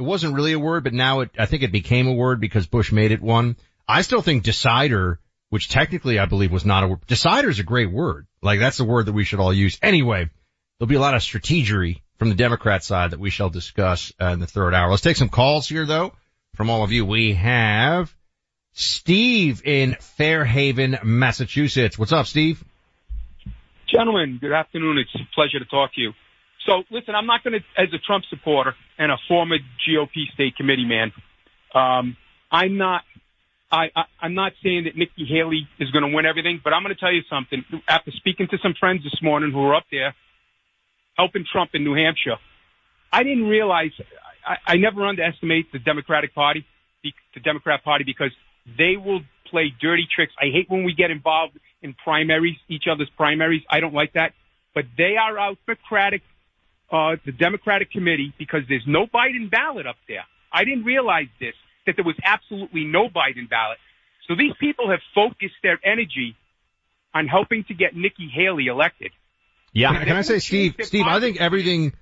[0.02, 2.66] It wasn't really a word, but now it, I think it became a word because
[2.66, 3.56] Bush made it one.
[3.88, 5.20] I still think decider,
[5.52, 7.06] which technically I believe was not a word.
[7.06, 8.26] Decider is a great word.
[8.42, 9.78] Like that's the word that we should all use.
[9.80, 10.28] Anyway,
[10.80, 14.30] there'll be a lot of strategery from the Democrat side that we shall discuss uh,
[14.30, 14.90] in the third hour.
[14.90, 16.14] Let's take some calls here though
[16.56, 17.06] from all of you.
[17.06, 18.12] We have
[18.74, 22.00] Steve in Fairhaven, Massachusetts.
[22.00, 22.64] What's up, Steve?
[23.88, 24.98] Gentlemen, good afternoon.
[24.98, 26.14] It's a pleasure to talk to you.
[26.66, 29.58] So listen, I'm not going to, as a Trump supporter and a former
[29.88, 31.12] GOP state committee man,
[31.74, 32.18] um,
[32.52, 33.04] I'm not,
[33.72, 36.84] I, I, I'm not saying that Nikki Haley is going to win everything, but I'm
[36.84, 37.64] going to tell you something.
[37.88, 40.14] After speaking to some friends this morning who were up there
[41.18, 42.38] helping Trump in New Hampshire,
[43.12, 43.92] I didn't realize,
[44.46, 46.66] I, I never underestimate the Democratic Party,
[47.04, 48.32] the Democrat Party, because
[48.78, 50.34] they will play dirty tricks.
[50.40, 53.64] I hate when we get involved in primaries, each other's primaries.
[53.70, 54.34] I don't like that.
[54.74, 56.22] But they are autocratic
[56.92, 60.26] uh, the Democratic committee because there's no Biden ballot up there.
[60.52, 63.78] I didn't realize this, that there was absolutely no Biden ballot.
[64.28, 66.36] So these people have focused their energy
[67.14, 69.12] on helping to get Nikki Haley elected.
[69.74, 70.04] Yeah.
[70.04, 71.94] Can I say, Steve, Steve, I think everything,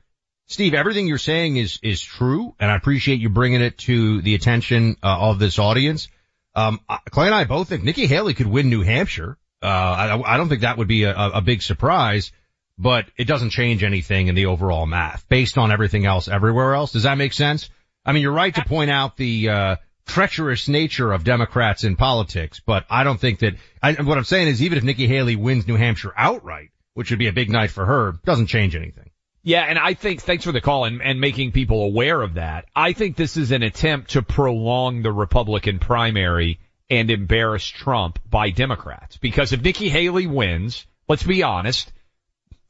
[0.48, 2.56] Steve, everything you're saying is, is true.
[2.60, 6.08] And I appreciate you bringing it to the attention uh, of this audience.
[6.56, 6.80] Um,
[7.12, 9.38] Clay and I both think Nikki Haley could win New Hampshire.
[9.62, 12.32] Uh, I, I don't think that would be a, a big surprise,
[12.80, 16.94] but it doesn't change anything in the overall math based on everything else everywhere else.
[16.94, 17.70] Does that make sense?
[18.06, 19.76] I mean, you're right to point out the, uh,
[20.08, 24.48] treacherous nature of Democrats in politics, but I don't think that, I, what I'm saying
[24.48, 27.70] is even if Nikki Haley wins New Hampshire outright, which would be a big night
[27.70, 29.12] for her, doesn't change anything.
[29.44, 32.66] Yeah, and I think, thanks for the call and, and making people aware of that.
[32.76, 36.60] I think this is an attempt to prolong the Republican primary
[36.90, 39.18] and embarrass Trump by Democrats.
[39.18, 41.92] Because if Nikki Haley wins, let's be honest,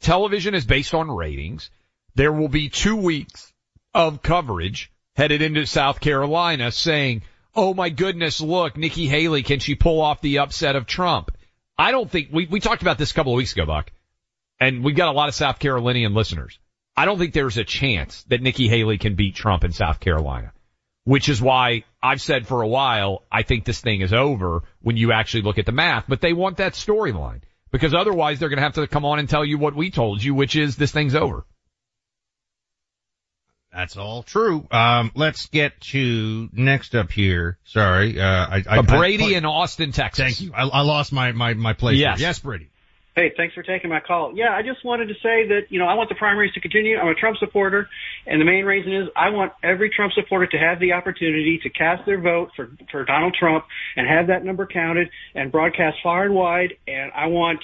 [0.01, 1.69] television is based on ratings.
[2.15, 3.53] There will be two weeks
[3.93, 7.23] of coverage headed into South Carolina saying,
[7.55, 11.31] oh my goodness, look, Nikki Haley, can she pull off the upset of Trump?
[11.77, 13.91] I don't think, we, we talked about this a couple of weeks ago, Buck,
[14.59, 16.59] and we've got a lot of South Carolinian listeners.
[16.95, 20.51] I don't think there's a chance that Nikki Haley can beat Trump in South Carolina,
[21.05, 24.97] which is why I've said for a while, I think this thing is over when
[24.97, 27.41] you actually look at the math, but they want that storyline
[27.71, 30.23] because otherwise they're going to have to come on and tell you what we told
[30.23, 31.45] you, which is this thing's over.
[33.71, 34.67] That's all true.
[34.71, 37.59] Um, let's get to next up here.
[37.65, 40.23] Sorry, uh, I, I, Brady I, in Austin, Texas.
[40.25, 40.53] Thank you.
[40.55, 41.97] I, I lost my my my place.
[41.97, 42.27] Yes, here.
[42.27, 42.71] yes, Brady.
[43.19, 44.31] Hey, thanks for taking my call.
[44.33, 46.97] Yeah, I just wanted to say that, you know, I want the primaries to continue.
[46.97, 47.89] I'm a Trump supporter,
[48.25, 51.69] and the main reason is I want every Trump supporter to have the opportunity to
[51.69, 53.65] cast their vote for, for Donald Trump
[53.97, 56.75] and have that number counted and broadcast far and wide.
[56.87, 57.59] And I want,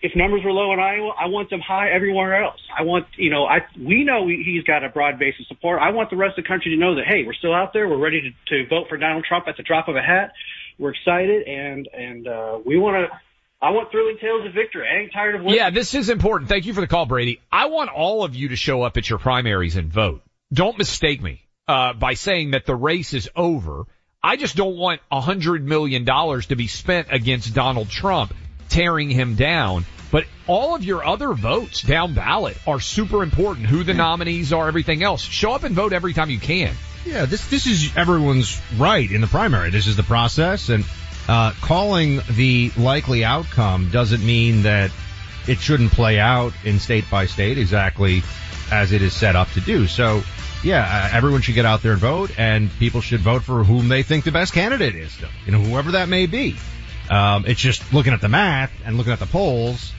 [0.00, 2.60] if numbers were low in Iowa, I want them high everywhere else.
[2.74, 5.82] I want, you know, I we know he's got a broad base of support.
[5.82, 7.86] I want the rest of the country to know that hey, we're still out there.
[7.86, 10.32] We're ready to, to vote for Donald Trump at the drop of a hat.
[10.78, 13.27] We're excited, and and uh, we want to.
[13.60, 14.86] I want thrilling tales of victory.
[14.86, 15.56] I ain't tired of winning.
[15.56, 16.48] Yeah, this is important.
[16.48, 17.40] Thank you for the call, Brady.
[17.50, 20.22] I want all of you to show up at your primaries and vote.
[20.52, 23.84] Don't mistake me uh, by saying that the race is over.
[24.22, 28.32] I just don't want a hundred million dollars to be spent against Donald Trump
[28.68, 29.84] tearing him down.
[30.10, 33.66] But all of your other votes down ballot are super important.
[33.66, 35.20] Who the nominees are, everything else.
[35.22, 36.74] Show up and vote every time you can.
[37.04, 39.70] Yeah, this this is everyone's right in the primary.
[39.70, 40.84] This is the process, and
[41.28, 44.90] uh, calling the likely outcome doesn't mean that
[45.46, 48.22] it shouldn't play out in state by state exactly
[48.70, 49.86] as it is set up to do.
[49.86, 50.22] So,
[50.62, 53.88] yeah, uh, everyone should get out there and vote, and people should vote for whom
[53.88, 55.16] they think the best candidate is,
[55.46, 56.56] you know, whoever that may be.
[57.10, 59.92] Um, it's just looking at the math and looking at the polls,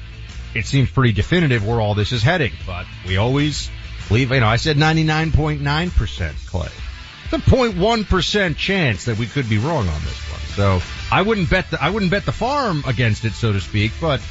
[0.53, 2.51] it seems pretty definitive where all this is heading.
[2.65, 3.69] But we always
[4.07, 6.69] believe, you know, I said 99.9% Clay.
[7.25, 10.39] It's a 0.1% chance that we could be wrong on this one.
[10.55, 13.91] So I wouldn't bet the, I wouldn't bet the farm against it, so to speak,
[13.99, 14.21] but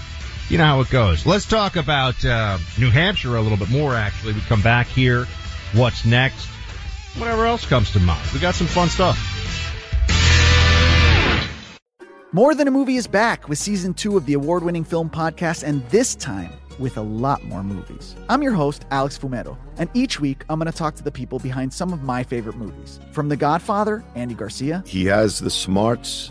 [0.48, 1.26] you know how it goes.
[1.26, 4.34] Let's talk about, uh, New Hampshire a little bit more actually.
[4.34, 5.26] We come back here.
[5.74, 6.46] What's next?
[7.16, 8.24] Whatever else comes to mind.
[8.32, 9.18] We got some fun stuff.
[12.30, 15.64] More Than a Movie is back with season two of the award winning film podcast,
[15.64, 18.14] and this time with a lot more movies.
[18.28, 21.38] I'm your host, Alex Fumero, and each week I'm going to talk to the people
[21.38, 23.00] behind some of my favorite movies.
[23.12, 24.84] From The Godfather, Andy Garcia.
[24.86, 26.30] He has the smarts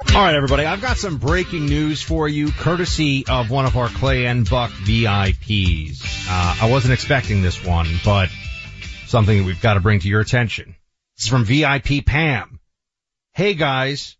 [0.00, 0.64] All right, everybody.
[0.64, 4.70] I've got some breaking news for you, courtesy of one of our Clay and Buck
[4.70, 6.28] VIPs.
[6.28, 8.28] Uh, I wasn't expecting this one, but
[9.06, 10.74] something that we've got to bring to your attention.
[11.18, 12.60] Is from VIP Pam.
[13.32, 14.16] Hey guys,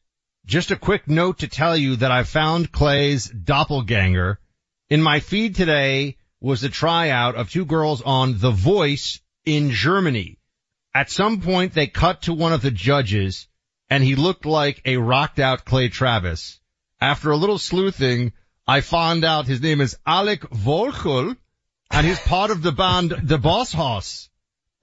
[0.46, 4.40] just a quick note to tell you that I found Clay's doppelganger.
[4.90, 10.38] In my feed today was a tryout of two girls on The Voice in Germany.
[10.94, 13.48] At some point they cut to one of the judges
[13.94, 16.58] and he looked like a rocked out Clay Travis.
[17.00, 18.32] After a little sleuthing,
[18.66, 21.36] I found out his name is Alec Volkel
[21.92, 24.30] and he's part of the band The Boss Hoss.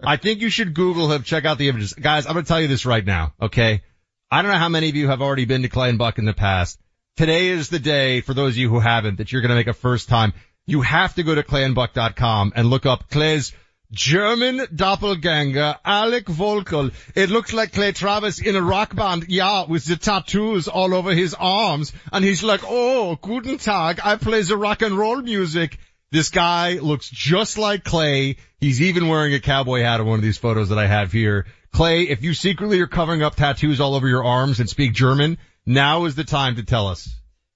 [0.02, 1.92] I think you should Google him, check out the images.
[1.92, 3.84] Guys, I'm going to tell you this right now, okay?
[4.32, 6.24] I don't know how many of you have already been to Clay and Buck in
[6.24, 6.80] the past.
[7.18, 9.68] Today is the day, for those of you who haven't, that you're going to make
[9.68, 10.32] a first time.
[10.66, 13.52] You have to go to clayandbuck.com and look up Clay's
[13.92, 16.94] German doppelganger, Alec Volkel.
[17.14, 21.14] It looks like Clay Travis in a rock band, yeah, with the tattoos all over
[21.14, 21.92] his arms.
[22.12, 25.78] And he's like, oh, guten Tag, I play the rock and roll music.
[26.10, 28.38] This guy looks just like Clay.
[28.60, 31.48] He's even wearing a cowboy hat in one of these photos that I have here.
[31.74, 35.38] Clay, if you secretly are covering up tattoos all over your arms and speak German,
[35.66, 37.10] now is the time to tell us.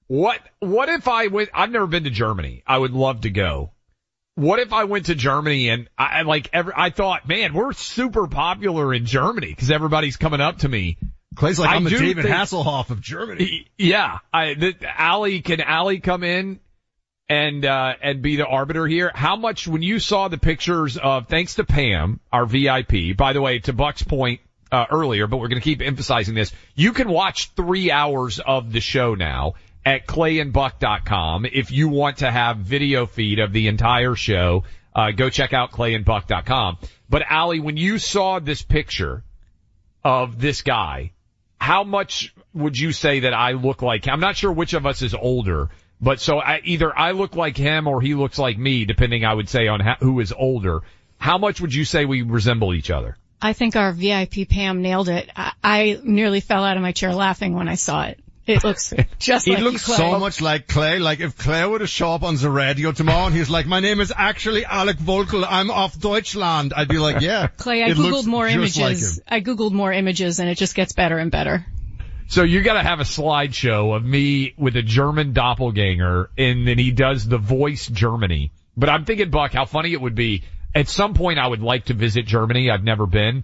[0.07, 2.63] What, what if I went, I've never been to Germany.
[2.67, 3.71] I would love to go.
[4.35, 8.27] What if I went to Germany and I like every, I thought, man, we're super
[8.27, 10.97] popular in Germany because everybody's coming up to me.
[11.35, 13.67] Clay's like, I I'm the do David think- Hasselhoff of Germany.
[13.77, 16.59] Yeah, I, the, Ali, can Ali come in
[17.29, 19.11] and, uh, and be the arbiter here?
[19.15, 23.41] How much, when you saw the pictures of, thanks to Pam, our VIP, by the
[23.41, 26.51] way, to Buck's point, uh, earlier, but we're going to keep emphasizing this.
[26.73, 29.53] You can watch three hours of the show now
[29.85, 31.45] at clayandbuck.com.
[31.45, 34.63] If you want to have video feed of the entire show,
[34.95, 36.77] uh, go check out clayandbuck.com.
[37.09, 39.23] But Ali, when you saw this picture
[40.03, 41.11] of this guy,
[41.59, 44.05] how much would you say that I look like?
[44.05, 44.13] Him?
[44.13, 45.69] I'm not sure which of us is older,
[46.01, 49.33] but so I, either I look like him or he looks like me, depending I
[49.33, 50.81] would say on how, who is older.
[51.17, 53.17] How much would you say we resemble each other?
[53.41, 55.29] I think our VIP Pam nailed it.
[55.35, 58.19] I, I nearly fell out of my chair laughing when I saw it.
[58.47, 59.97] It looks just he like looks Clay.
[59.97, 60.99] so much like Clay.
[60.99, 63.79] Like if Clay were to show up on the radio tomorrow and he's like, "My
[63.79, 65.45] name is actually Alec Volkel.
[65.47, 69.21] I'm off Deutschland," I'd be like, "Yeah." Clay, I googled more just like images.
[69.27, 71.65] I googled more images, and it just gets better and better.
[72.27, 76.91] So you gotta have a slideshow of me with a German doppelganger and then he
[76.91, 78.51] does the voice Germany.
[78.75, 80.43] But I'm thinking, Buck, how funny it would be.
[80.73, 82.71] At some point I would like to visit Germany.
[82.71, 83.43] I've never been.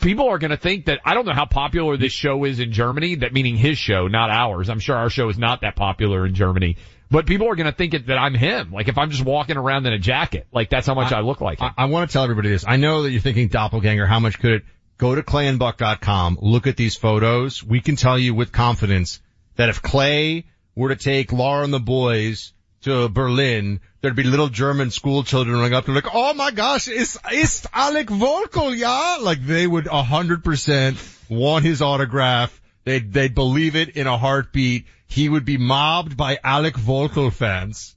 [0.00, 3.16] People are gonna think that, I don't know how popular this show is in Germany,
[3.16, 4.68] that meaning his show, not ours.
[4.68, 6.76] I'm sure our show is not that popular in Germany.
[7.10, 8.72] But people are gonna think it, that I'm him.
[8.72, 10.46] Like if I'm just walking around in a jacket.
[10.52, 11.70] Like that's how much I, look like him.
[11.76, 12.64] I, I want to tell everybody this.
[12.66, 14.06] I know that you're thinking doppelganger.
[14.06, 14.62] How much could it?
[14.96, 16.38] Go to clayandbuck.com.
[16.40, 17.64] Look at these photos.
[17.64, 19.20] We can tell you with confidence
[19.56, 22.52] that if Clay were to take Laura and the boys
[22.82, 26.88] to Berlin, there'd be little German school children running up to like, oh my gosh,
[26.88, 29.18] it's, it's Alec Volkel, yeah?
[29.20, 30.96] Like they would a hundred percent
[31.28, 32.60] want his autograph.
[32.84, 34.86] They'd, they'd believe it in a heartbeat.
[35.06, 37.94] He would be mobbed by Alec Volkel fans.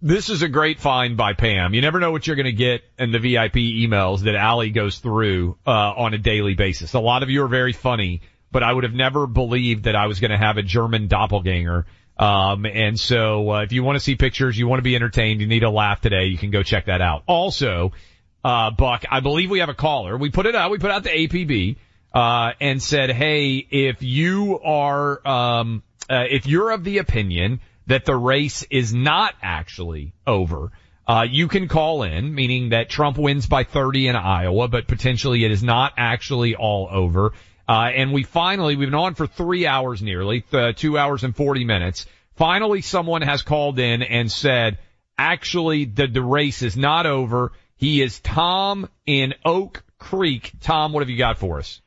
[0.00, 1.74] This is a great find by Pam.
[1.74, 4.98] You never know what you're going to get in the VIP emails that Allie goes
[4.98, 6.94] through uh, on a daily basis.
[6.94, 10.06] A lot of you are very funny, but I would have never believed that I
[10.06, 11.86] was going to have a German doppelganger.
[12.18, 15.40] Um, and so uh, if you want to see pictures, you want to be entertained,
[15.40, 17.22] you need a laugh today, you can go check that out.
[17.26, 17.92] Also,
[18.44, 20.16] uh, Buck, I believe we have a caller.
[20.16, 20.70] We put it out.
[20.70, 21.76] We put out the APB
[22.12, 28.04] uh, and said, hey, if you are, um, uh, if you're of the opinion that
[28.04, 30.72] the race is not actually over,
[31.06, 35.44] uh, you can call in, meaning that Trump wins by 30 in Iowa, but potentially
[35.44, 37.32] it is not actually all over.
[37.68, 41.36] Uh, and we finally, we've been on for three hours nearly, uh, two hours and
[41.36, 42.06] 40 minutes.
[42.36, 44.78] Finally, someone has called in and said,
[45.18, 47.52] actually, the, the race is not over.
[47.76, 50.52] He is Tom in Oak Creek.
[50.60, 51.80] Tom, what have you got for us?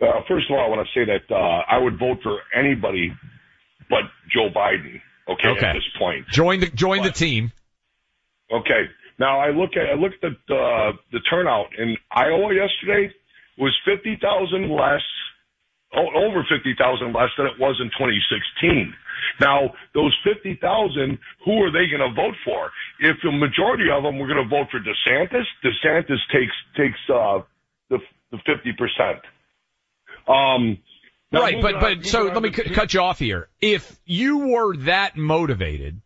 [0.00, 3.12] Uh, first of all, I want to say that uh, I would vote for anybody
[3.90, 4.02] but
[4.32, 5.00] Joe Biden.
[5.28, 5.66] Okay, Okay.
[5.66, 6.26] at this point.
[6.28, 7.52] Join the join the team.
[8.52, 8.88] Okay.
[9.18, 13.12] Now I look at I looked at uh, the turnout in Iowa yesterday
[13.60, 15.02] was fifty thousand less,
[15.94, 18.94] over fifty thousand less than it was in 2016.
[19.40, 22.70] Now those fifty thousand, who are they going to vote for?
[23.00, 27.40] If the majority of them were going to vote for DeSantis, DeSantis takes takes uh,
[27.90, 27.98] the
[28.30, 29.20] the fifty percent.
[30.28, 30.78] Um,
[31.32, 33.48] now right, but on- but so let me to- cut you off here.
[33.60, 36.00] If you were that motivated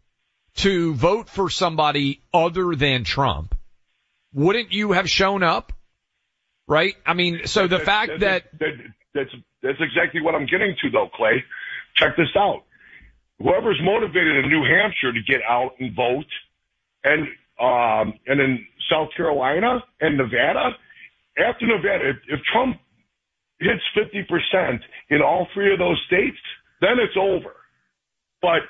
[0.56, 3.54] to vote for somebody other than Trump,
[4.32, 5.72] wouldn't you have shown up?
[6.66, 6.94] Right?
[7.04, 8.72] I mean, so the fact that that,
[9.14, 9.30] that's
[9.62, 11.44] that's exactly what I'm getting to though, Clay.
[11.96, 12.64] Check this out.
[13.38, 16.30] Whoever's motivated in New Hampshire to get out and vote,
[17.04, 17.22] and
[17.60, 20.70] um, and in South Carolina and Nevada,
[21.38, 22.76] after Nevada, if, if Trump
[23.60, 26.38] hits 50 percent in all three of those states,
[26.80, 27.54] then it's over.
[28.40, 28.62] But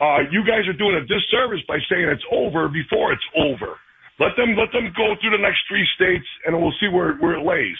[0.00, 3.78] uh, you guys are doing a disservice by saying it's over before it's over.
[4.20, 7.34] Let them let them go through the next three states, and we'll see where where
[7.34, 7.76] it lays.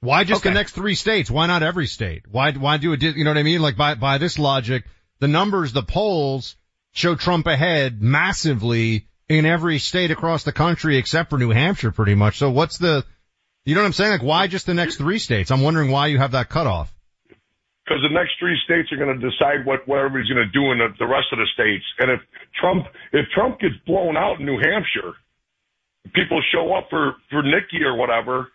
[0.00, 0.50] Why just Okay.
[0.50, 1.30] the next three states?
[1.30, 2.22] Why not every state?
[2.30, 3.60] Why, why do it, you know what I mean?
[3.60, 4.84] Like by, by this logic,
[5.18, 6.54] the numbers, the polls
[6.92, 12.14] show Trump ahead massively in every state across the country except for New Hampshire pretty
[12.14, 12.38] much.
[12.38, 13.04] So what's the,
[13.64, 14.12] you know what I'm saying?
[14.12, 15.50] Like why just the next three states?
[15.50, 16.94] I'm wondering why you have that cutoff.
[17.84, 20.70] because the next three states are going to decide what what everybody's going to do
[20.70, 21.84] in the, the rest of the states.
[21.98, 22.20] And if
[22.60, 25.14] Trump if Trump gets blown out in New Hampshire,
[26.14, 28.48] people show up for for Nikki or whatever,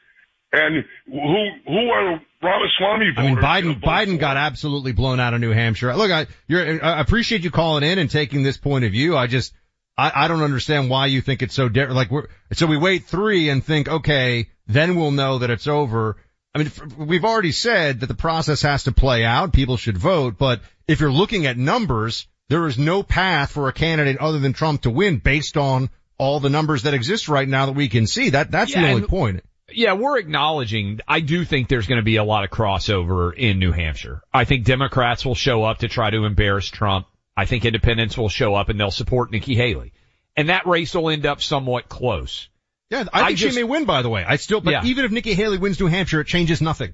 [0.51, 3.17] and who who are Ramaswamy voters?
[3.17, 4.19] I mean, Biden, Biden for?
[4.19, 5.95] got absolutely blown out of New Hampshire.
[5.95, 9.17] Look, I, you're, I appreciate you calling in and taking this point of view.
[9.17, 9.53] I just,
[9.97, 11.95] I, I don't understand why you think it's so different.
[11.95, 16.17] Like we're, so we wait three and think, okay, then we'll know that it's over.
[16.53, 19.53] I mean, we've already said that the process has to play out.
[19.53, 23.73] People should vote, but if you're looking at numbers, there is no path for a
[23.73, 27.65] candidate other than Trump to win based on all the numbers that exist right now
[27.67, 28.31] that we can see.
[28.31, 29.43] That, that's Yeah, the only and- point.
[29.75, 33.59] Yeah, we're acknowledging, I do think there's going to be a lot of crossover in
[33.59, 34.21] New Hampshire.
[34.33, 37.07] I think Democrats will show up to try to embarrass Trump.
[37.35, 39.93] I think independents will show up and they'll support Nikki Haley.
[40.35, 42.49] And that race will end up somewhat close.
[42.91, 44.23] Yeah, I I think just- she may win, by the way.
[44.27, 44.81] I still, but Yeah.
[44.85, 46.93] even if Nikki Haley wins New Hampshire, it changes nothing.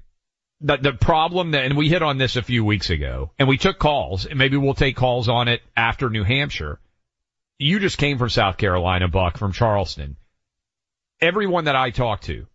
[0.62, 3.58] The, the problem that, and we hit on this a few weeks ago, and we
[3.58, 6.80] took calls, and maybe we'll take calls on it after New Hampshire.
[7.62, 10.16] You just came from South Carolina, Buck, from Charleston.
[11.20, 12.46] Everyone that I talk to,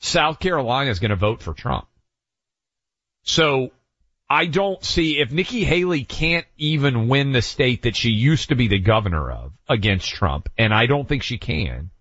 [0.00, 1.86] South Carolina is going to vote for Trump.
[3.22, 3.70] So
[4.28, 8.56] I don't see if Nikki Haley can't even win the state that she used to
[8.56, 11.92] be the governor of against Trump, and I don't think she can,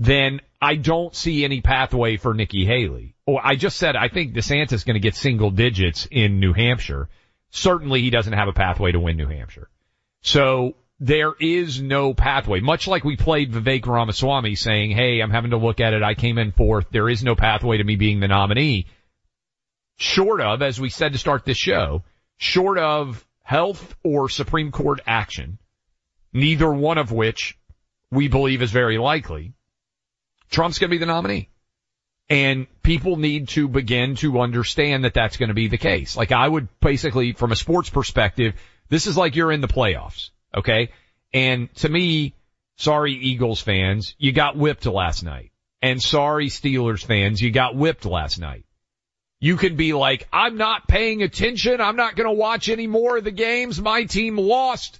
[0.00, 3.14] then I don't see any pathway for Nikki Haley.
[3.24, 6.54] Or I just said I think DeSantis is going to get single digits in New
[6.54, 7.08] Hampshire.
[7.50, 9.70] Certainly he doesn't have a pathway to win New Hampshire.
[10.22, 12.60] So there is no pathway.
[12.60, 16.02] Much like we played Vivek Ramaswamy saying, hey, I'm having to look at it.
[16.02, 16.86] I came in fourth.
[16.90, 18.86] There is no pathway to me being the nominee.
[19.98, 22.02] Short of, as we said to start this show,
[22.38, 25.58] short of health or Supreme Court action,
[26.32, 27.58] neither one of which
[28.10, 29.52] we believe is very likely,
[30.50, 31.48] Trump's going to be the nominee.
[32.28, 36.16] And people need to begin to understand that that's going to be the case.
[36.16, 38.54] Like I would basically, from a sports perspective,
[38.88, 40.30] this is like you're in the playoffs.
[40.56, 40.90] Okay.
[41.32, 42.34] And to me,
[42.76, 45.52] sorry Eagles fans, you got whipped last night.
[45.82, 48.64] And sorry Steelers fans, you got whipped last night.
[49.38, 51.80] You can be like, I'm not paying attention.
[51.80, 53.80] I'm not going to watch any more of the games.
[53.80, 54.98] My team lost.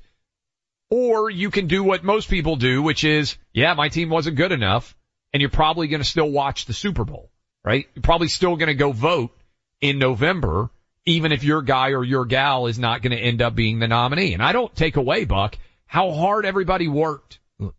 [0.91, 4.53] Or you can do what most people do, which is, yeah, my team wasn't good
[4.53, 4.95] enough.
[5.33, 7.31] And you're probably going to still watch the Super Bowl,
[7.65, 7.87] right?
[7.95, 9.37] You're probably still going to go vote
[9.81, 10.71] in November,
[11.07, 13.89] even if your guy or your gal is not going to end up being the
[13.89, 14.35] nominee.
[14.35, 17.39] And I don't take away, Buck, how hard everybody worked.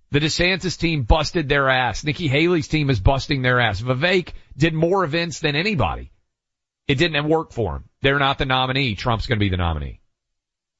[0.09, 2.03] The DeSantis team busted their ass.
[2.03, 3.81] Nikki Haley's team is busting their ass.
[3.81, 6.11] Vivek did more events than anybody.
[6.87, 7.83] It didn't work for him.
[8.01, 8.95] They're not the nominee.
[8.95, 9.99] Trump's going to be the nominee.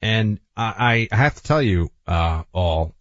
[0.01, 2.95] And I, I have to tell you, uh, all,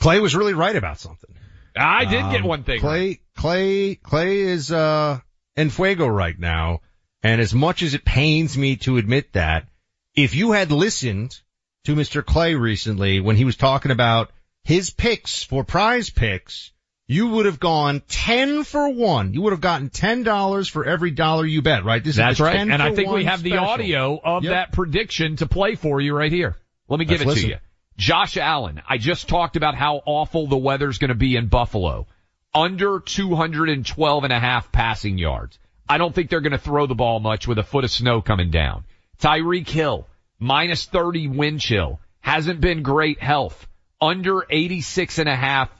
[0.00, 1.30] Clay was really right about something.
[1.76, 2.80] I did get Um, one thing.
[2.80, 5.20] Clay, Clay, Clay is, uh,
[5.56, 6.80] en fuego right now.
[7.24, 9.66] And as much as it pains me to admit that,
[10.14, 11.36] if you had listened
[11.84, 12.24] to Mr.
[12.24, 14.30] Clay recently when he was talking about
[14.62, 16.70] his picks for prize picks,
[17.06, 19.32] you would have gone 10 for one.
[19.32, 22.04] You would have gotten $10 for every dollar you bet, right?
[22.04, 22.56] This That's right.
[22.56, 24.50] 10 And I think we have the audio of Yep.
[24.52, 26.56] that prediction to play for you right here.
[26.88, 27.42] Let me give Let's it listen.
[27.44, 27.58] to you.
[27.96, 32.06] Josh Allen, I just talked about how awful the weather's going to be in Buffalo.
[32.52, 35.58] Under 212 and a half passing yards.
[35.88, 38.22] I don't think they're going to throw the ball much with a foot of snow
[38.22, 38.84] coming down.
[39.18, 40.06] Tyreek Hill,
[40.38, 42.00] minus 30 wind chill.
[42.20, 43.66] Hasn't been great health.
[44.00, 45.70] Under 86 and a half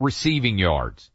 [0.00, 1.10] receiving yards.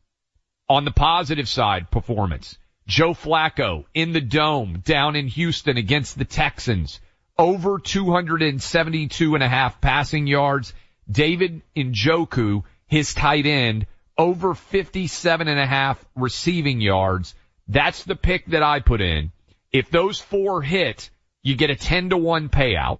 [0.69, 2.57] On the positive side, performance.
[2.87, 6.99] Joe Flacco in the dome down in Houston against the Texans.
[7.37, 10.73] Over 272 and a half passing yards.
[11.09, 13.87] David Njoku, his tight end,
[14.17, 17.35] over 57 and a half receiving yards.
[17.67, 19.31] That's the pick that I put in.
[19.71, 21.09] If those four hit,
[21.43, 22.99] you get a 10 to 1 payout.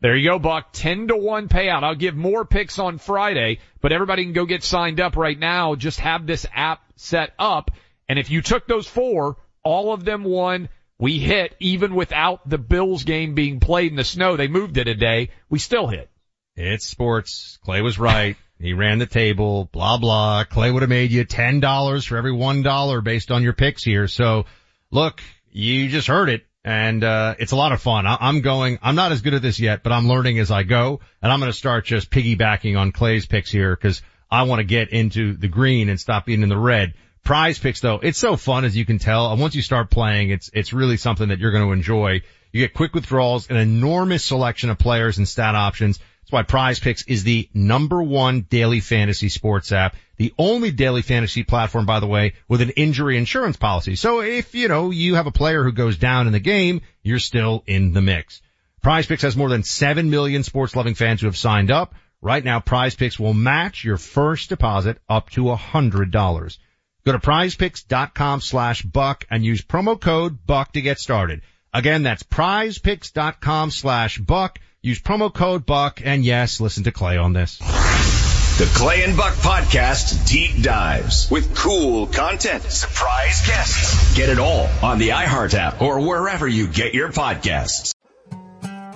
[0.00, 0.68] There you go, Buck.
[0.72, 1.82] 10 to 1 payout.
[1.82, 5.74] I'll give more picks on Friday, but everybody can go get signed up right now.
[5.74, 7.72] Just have this app set up.
[8.08, 10.68] And if you took those four, all of them won.
[10.98, 14.36] We hit even without the Bills game being played in the snow.
[14.36, 15.30] They moved it a day.
[15.48, 16.10] We still hit.
[16.56, 17.58] It's sports.
[17.64, 18.36] Clay was right.
[18.60, 20.44] He ran the table, blah, blah.
[20.44, 24.08] Clay would have made you $10 for every $1 based on your picks here.
[24.08, 24.46] So
[24.90, 25.20] look,
[25.52, 28.06] you just heard it and, uh, it's a lot of fun.
[28.06, 30.64] I- I'm going, I'm not as good at this yet, but I'm learning as I
[30.64, 34.58] go and I'm going to start just piggybacking on Clay's picks here because I want
[34.58, 36.94] to get into the green and stop being in the red.
[37.24, 39.30] Prize picks though, it's so fun as you can tell.
[39.30, 42.22] And once you start playing, it's, it's really something that you're going to enjoy.
[42.52, 46.00] You get quick withdrawals, an enormous selection of players and stat options.
[46.28, 49.96] That's why Prize Picks is the number one daily fantasy sports app.
[50.18, 53.96] The only daily fantasy platform, by the way, with an injury insurance policy.
[53.96, 57.18] So if, you know, you have a player who goes down in the game, you're
[57.18, 58.42] still in the mix.
[58.82, 61.94] Prize Picks has more than 7 million sports loving fans who have signed up.
[62.20, 66.58] Right now, Prize Picks will match your first deposit up to $100.
[67.06, 71.40] Go to prizepicks.com slash buck and use promo code buck to get started.
[71.72, 74.58] Again, that's prizepicks.com slash buck.
[74.80, 77.58] Use promo code buck and yes, listen to Clay on this.
[77.58, 84.14] The Clay and Buck Podcast deep dives with cool content, surprise guests.
[84.14, 87.92] Get it all on the iHeart app or wherever you get your podcasts.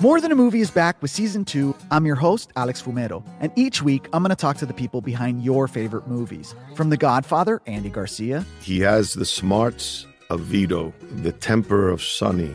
[0.00, 1.74] More Than a Movie is back with season two.
[1.90, 5.00] I'm your host, Alex Fumero, and each week I'm going to talk to the people
[5.00, 6.54] behind your favorite movies.
[6.76, 12.54] From The Godfather, Andy Garcia, He has the smarts of Vito, the temper of Sonny,